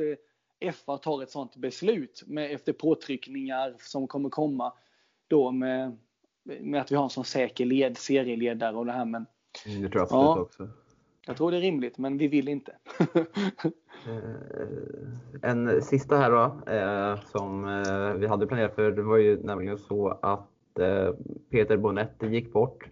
[0.60, 4.72] eh, FA tar ett sådant beslut med, efter påtryckningar som kommer komma
[5.28, 5.98] då med,
[6.42, 9.04] med att vi har en sån säker led, serieledare och det här.
[9.04, 9.26] Men,
[9.64, 10.68] det tror jag absolut ja, också.
[11.26, 12.76] Jag tror det är rimligt, men vi vill inte.
[14.06, 17.64] Eh, en sista här då, eh, som
[18.20, 18.90] vi hade planerat för.
[18.90, 21.14] Det var ju nämligen så att Eh,
[21.50, 22.84] Peter Bonetti gick bort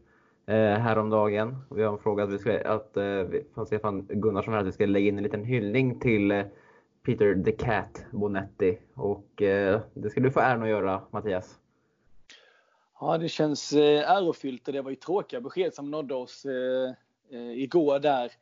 [0.47, 1.57] eh, häromdagen.
[1.71, 3.25] Vi har en fråga att vi ska, att, eh,
[3.55, 6.45] från Stefan Gunnarsson här att vi ska lägga in en liten hyllning till
[7.03, 8.79] Peter the Cat Bonetti.
[8.95, 9.27] Och
[9.95, 11.59] det ska du få äran att göra Mattias.
[13.01, 16.47] Ja, det känns ärofyllt och det var ju tråkiga besked som nådde oss
[17.55, 18.33] igår där.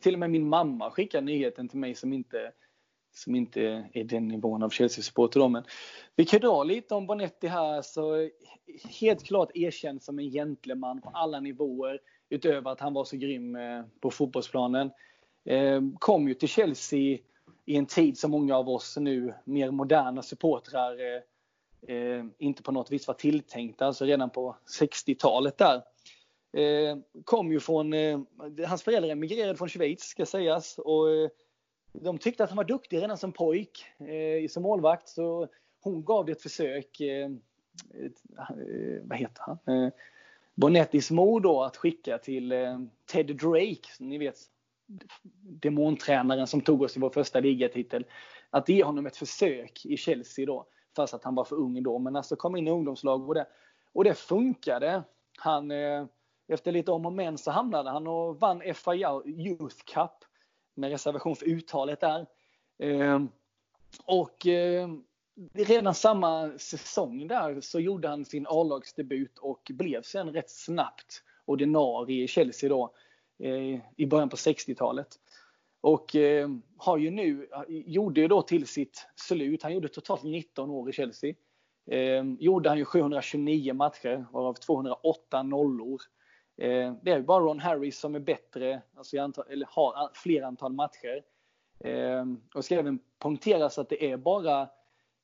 [0.00, 2.52] Till och med min mamma skickade nyheten till mig som inte,
[3.18, 5.48] som inte är den nivån av Chelsea-supporter.
[5.48, 5.64] Men
[6.16, 7.82] vi kan dra lite om Bonetti här.
[7.82, 8.30] Så
[9.00, 13.56] helt klart erkänd som en gentleman på alla nivåer utöver att han var så grym
[13.56, 14.90] eh, på fotbollsplanen.
[15.44, 17.18] Eh, kom ju till Chelsea
[17.64, 21.00] i en tid som många av oss nu mer moderna supportrar
[21.88, 25.82] eh, inte på något vis var tilltänkta, alltså redan på 60-talet där.
[27.24, 27.94] kom ju från,
[28.66, 31.06] hans föräldrar emigrerade från Schweiz ska sägas och
[32.00, 35.48] de tyckte att han var duktig redan som pojk eh, som målvakt så
[35.80, 37.30] hon gav det ett försök, eh,
[37.94, 39.90] eh, vad heter han?
[40.54, 42.52] Bonettis mor då att skicka till
[43.06, 44.36] Ted Drake, ni vet
[45.42, 48.04] demontränaren som tog oss till vår första ligatitel.
[48.50, 50.66] Att ge honom ett försök i Chelsea då,
[50.96, 51.98] fast att han var för ung då.
[51.98, 53.46] Men alltså kom in i ungdomslag och det,
[53.92, 55.02] och det funkade.
[55.38, 56.06] Han, eh,
[56.48, 60.24] efter lite om och men så hamnade han och vann FIA Youth Cup
[60.76, 62.26] med reservation för uttalet där.
[62.78, 63.22] Eh,
[64.04, 64.88] och eh,
[65.54, 72.24] redan samma säsong där så gjorde han sin A-lagsdebut och blev sen rätt snabbt ordinarie
[72.24, 72.94] i Chelsea då.
[73.38, 75.08] Eh, i början på 60-talet.
[75.80, 80.70] Och eh, har ju nu, gjorde ju då till sitt slut, han gjorde totalt 19
[80.70, 81.34] år i Chelsea.
[81.90, 86.00] Eh, gjorde han ju 729 matcher, varav 208 nollor.
[86.56, 90.72] Eh, det är bara Ron Harris som är bättre, alltså antal, eller har fler antal
[90.72, 91.22] matcher.
[91.80, 94.68] Eh, och ska även poängteras att det är bara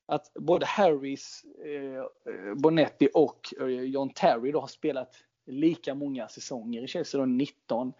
[0.07, 5.17] att både Harris, eh, Bonetti och eh, John Terry då har spelat
[5.47, 7.93] lika många säsonger i Chelsea, då 19.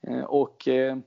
[0.00, 0.98] Eh, och eh,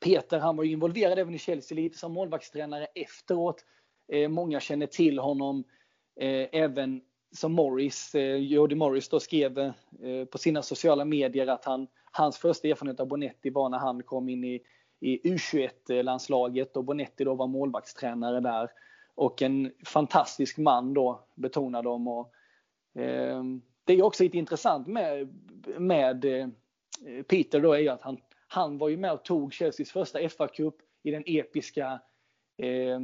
[0.00, 3.64] Peter han var ju involverad även i Chelsea lite som målvaktstränare efteråt.
[4.08, 5.64] Eh, många känner till honom
[6.16, 7.00] eh, även
[7.36, 9.72] som Morris, eh, Jody Morris då skrev eh,
[10.30, 14.28] på sina sociala medier att han, hans första erfarenhet av Bonetti var när han kom
[14.28, 14.62] in i,
[15.00, 18.70] i U21-landslaget och Bonetti då var målvaktstränare där.
[19.14, 22.08] Och en fantastisk man då, betonar de.
[22.08, 22.32] Och,
[23.00, 23.42] eh,
[23.84, 25.28] det är också lite intressant med,
[25.78, 26.48] med eh,
[27.28, 30.74] Peter då är ju att han, han var ju med och tog Chelseas första FA-cup
[31.02, 32.00] i den episka
[32.58, 33.00] eh,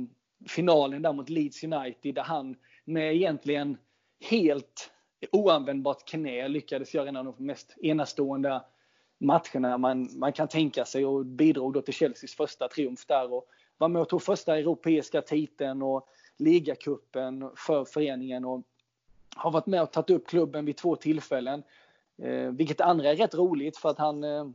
[0.48, 3.76] finalen där mot Leeds United där han med egentligen
[4.22, 4.90] helt
[5.32, 8.60] oanvändbart knä lyckades göra en av de mest enastående
[9.18, 13.48] matcherna man, man kan tänka sig och bidrog då till Chelseas första triumf där och
[13.78, 18.62] var med och tog första europeiska titeln och ligacupen för föreningen och
[19.36, 21.62] har varit med och tagit upp klubben vid två tillfällen.
[22.22, 24.48] Eh, vilket andra är rätt roligt för att han eh,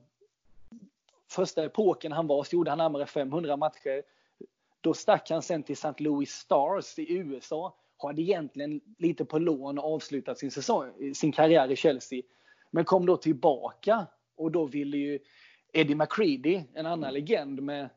[1.31, 4.03] första epoken han var så gjorde han närmare 500 matcher.
[4.81, 5.93] Då stack han sen till St.
[5.97, 7.73] Louis Stars i USA.
[7.97, 12.21] Hade egentligen lite på lån avslutat sin, säsong, sin karriär i Chelsea.
[12.71, 15.19] Men kom då tillbaka och då ville ju
[15.73, 17.89] Eddie McCready, en annan legend med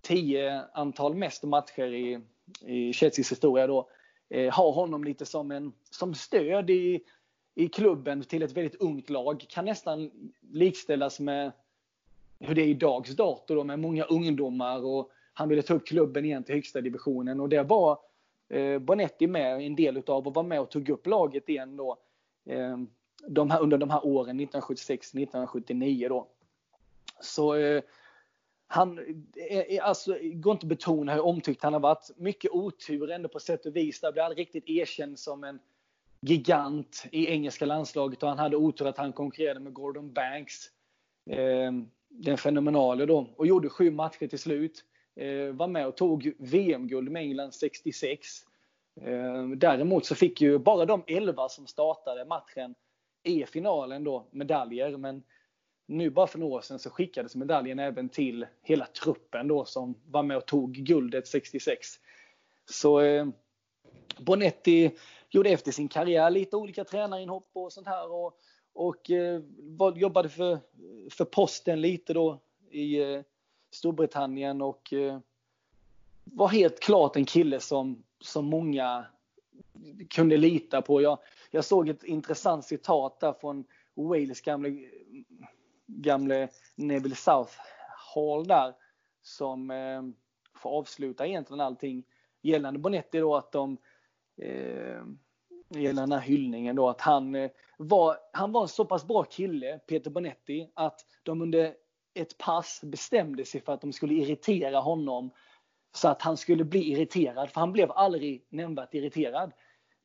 [0.00, 2.20] 10 antal mest matcher i,
[2.66, 3.88] i Chelseas historia då,
[4.28, 7.00] eh, ha honom lite som, en, som stöd i,
[7.54, 9.44] i klubben till ett väldigt ungt lag.
[9.48, 10.10] Kan nästan
[10.52, 11.52] likställas med
[12.38, 15.86] hur det är i dags dato då, med många ungdomar och han ville ta upp
[15.86, 17.98] klubben igen till högsta divisionen och det var
[18.48, 21.96] eh, Bonetti med en del utav och var med och tog upp laget igen då.
[22.46, 22.76] Eh,
[23.26, 26.28] de här, under de här åren 1976-1979 då.
[27.20, 27.82] Så eh,
[28.66, 28.98] han
[29.50, 32.10] eh, eh, alltså, går inte att betona hur omtyckt han har varit.
[32.16, 34.00] Mycket otur ändå på sätt och vis.
[34.00, 35.58] Där blev aldrig riktigt erkänd som en
[36.20, 40.66] gigant i engelska landslaget och han hade otur att han konkurrerade med Gordon Banks.
[41.30, 41.72] Eh,
[42.08, 44.84] den fenomenale då och gjorde sju matcher till slut.
[45.18, 48.28] Eh, var med och tog VM-guld med England 66.
[49.00, 52.74] Eh, däremot så fick ju bara de 11 som startade matchen
[53.22, 54.96] i finalen då medaljer.
[54.96, 55.22] Men
[55.86, 59.94] nu bara för några år sedan så skickades medaljen även till hela truppen då som
[60.06, 61.88] var med och tog guldet 66.
[62.70, 63.26] Så eh,
[64.18, 64.90] Bonetti
[65.30, 68.38] gjorde efter sin karriär lite olika tränarinhopp och sånt här och,
[68.72, 69.42] och eh,
[69.96, 70.58] jobbade för,
[71.10, 72.40] för posten lite då
[72.70, 73.20] i eh,
[73.70, 75.18] Storbritannien och eh,
[76.24, 79.06] var helt klart en kille som, som många
[80.10, 81.02] kunde lita på.
[81.02, 81.18] Jag,
[81.50, 83.64] jag såg ett intressant citat där från
[83.94, 84.88] Wales gamle
[85.86, 87.52] gamle Neville South
[88.14, 88.74] Hall där
[89.22, 90.02] som eh,
[90.54, 92.04] får avsluta egentligen allting
[92.42, 93.76] gällande Bonetti då att de
[94.36, 95.02] eh,
[95.68, 99.24] gällande den här hyllningen då att han eh, var, han var en så pass bra
[99.24, 101.74] kille, Peter Bonetti, att de under
[102.18, 105.30] ett pass bestämde sig för att de skulle irritera honom
[105.92, 109.52] så att han skulle bli irriterad, för han blev aldrig nämnvärt irriterad.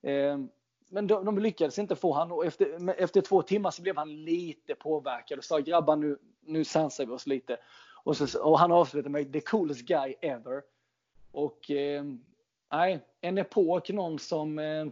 [0.04, 0.50] Ehm,
[0.90, 4.24] men de, de lyckades inte få honom och efter, efter två timmar så blev han
[4.24, 7.58] lite påverkad och sa grabbar nu, nu sansar vi oss lite.
[8.04, 10.62] Och, så, och han avslutade med the coolest guy ever.
[11.32, 12.04] Och eh,
[13.22, 14.86] en epok, någon som eh,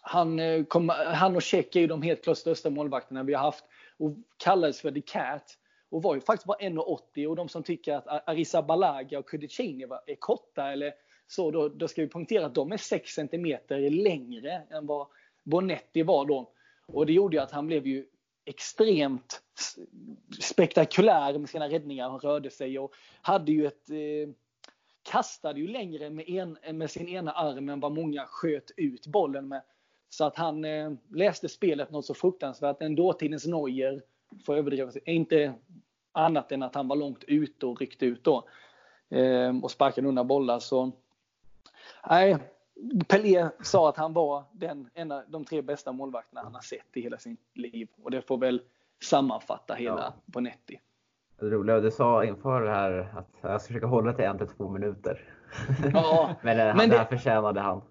[0.00, 3.42] han, eh, kom, han och Check är ju de helt klart största målvakterna vi har
[3.42, 3.64] haft
[3.96, 5.58] och kallades för The Cat
[5.92, 9.84] och var ju faktiskt bara 1,80 och de som tycker att Arisa Balaga och Kudicini
[10.06, 10.94] är korta eller
[11.26, 13.58] så då, då ska vi poängtera att de är 6 cm
[13.90, 15.06] längre än vad
[15.42, 16.52] Bonetti var då.
[16.86, 18.06] Och det gjorde ju att han blev ju
[18.44, 19.42] extremt
[20.40, 22.10] spektakulär med sina räddningar.
[22.10, 22.92] Han rörde sig och
[23.22, 24.34] hade ju ett eh,
[25.02, 29.48] kastade ju längre med, en, med sin ena arm än vad många sköt ut bollen
[29.48, 29.62] med.
[30.08, 32.82] Så att han eh, läste spelet något så fruktansvärt.
[32.82, 34.02] En dåtidens Neuer,
[34.44, 35.54] får överdriva, inte
[36.12, 38.48] annat än att han var långt ute och ryckte ut då.
[39.10, 40.58] Eh, och sparkade undan bollar.
[40.58, 40.92] Så
[42.08, 42.38] Nej,
[43.08, 46.96] Pelé sa att han var den, en av de tre bästa målvakterna han har sett
[46.96, 47.88] i hela sitt liv.
[48.02, 48.62] Och det får väl
[49.02, 50.14] sammanfatta hela ja.
[50.24, 50.80] Bonetti.
[51.40, 54.48] Det roliga, du sa inför det här att jag ska försöka hålla till en till
[54.48, 55.34] två minuter.
[55.92, 57.82] Ja, men, det, men det här förtjänade han.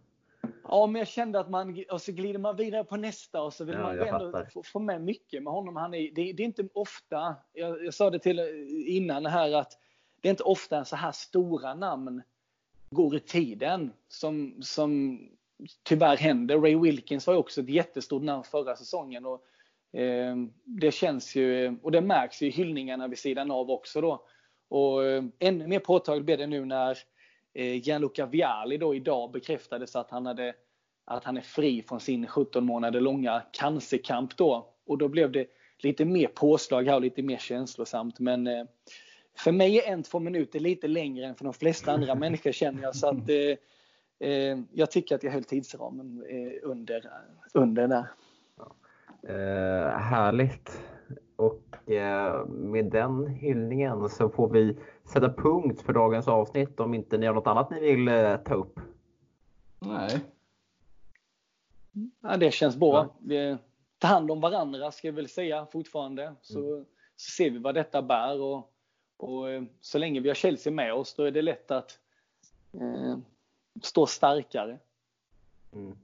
[0.63, 3.65] Ja, men jag kände att man, och så glider man vidare på nästa och så
[3.65, 5.76] vill ja, man ändå få, få, med mycket med honom.
[5.76, 8.39] Han är, det, det är inte ofta, jag, jag, sa det till
[8.88, 9.72] innan här att
[10.22, 12.22] det är inte ofta så här stora namn
[12.89, 15.19] går i tiden som, som
[15.84, 16.57] tyvärr händer.
[16.57, 19.26] Ray Wilkins var ju också ett jättestort namn förra säsongen.
[19.26, 19.45] Och,
[19.99, 24.26] eh, det känns ju, och det märks ju i hyllningarna vid sidan av också då.
[24.68, 26.97] Och eh, ännu mer påtagligt blev det nu när eh,
[27.53, 30.53] Gianluca Vialli då idag bekräftades att han, hade,
[31.06, 34.73] att han är fri från sin 17 månader långa cancerkamp då.
[34.86, 35.48] Och då blev det
[35.84, 38.19] lite mer påslag här och lite mer känslosamt.
[38.19, 38.65] Men eh,
[39.38, 42.84] för mig är en, två minuter lite längre än för de flesta andra människor känner
[42.84, 42.95] jag.
[42.95, 47.11] Så att, eh, eh, jag tycker att jag höll tidsramen eh, under,
[47.53, 48.07] under där.
[49.28, 50.82] Eh, härligt.
[51.36, 54.78] Och eh, med den hyllningen så får vi
[55.13, 58.53] sätta punkt för dagens avsnitt om inte ni har något annat ni vill eh, ta
[58.53, 58.79] upp.
[59.79, 60.19] Nej.
[62.21, 63.15] Ja, det känns bra.
[63.19, 63.57] Vi
[63.97, 66.35] tar hand om varandra ska jag väl säga fortfarande.
[66.41, 66.85] Så, mm.
[67.15, 68.41] så ser vi vad detta bär.
[68.41, 68.73] Och,
[69.17, 71.99] och eh, så länge vi har Chelsea med oss då är det lätt att
[72.73, 73.17] eh,
[73.81, 74.79] stå starkare.
[75.73, 75.97] Mm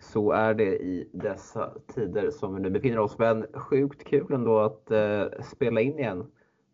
[0.00, 3.18] så är det i dessa tider som vi nu befinner oss.
[3.18, 6.30] Men sjukt kul ändå att eh, spela in igen.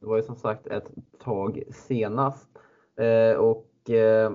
[0.07, 0.91] Det var ju som sagt ett
[1.25, 2.49] tag senast.
[3.01, 4.33] Eh, och eh,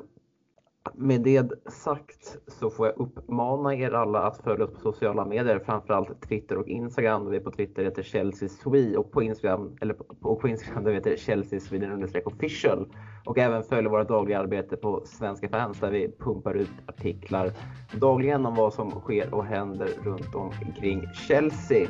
[0.93, 5.59] med det sagt så får jag uppmana er alla att följa oss på sociala medier,
[5.59, 7.29] framförallt Twitter och Instagram.
[7.29, 10.83] Vi är på Twitter heter Chelsea Swe och på Instagram, eller på, och på Instagram
[10.83, 12.93] där vi heter Chelsea Sweden official.
[13.25, 17.51] Och även följa våra dagliga arbete på Svenska fans där vi pumpar ut artiklar
[17.99, 21.87] dagligen om vad som sker och händer runt omkring Chelsea.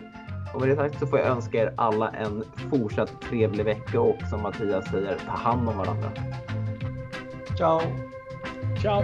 [0.53, 4.17] Och med det sagt så får jag önska er alla en fortsatt trevlig vecka och
[4.29, 6.11] som Mattias säger, ta hand om varandra.
[7.57, 7.81] Ciao!
[8.81, 9.03] Ciao!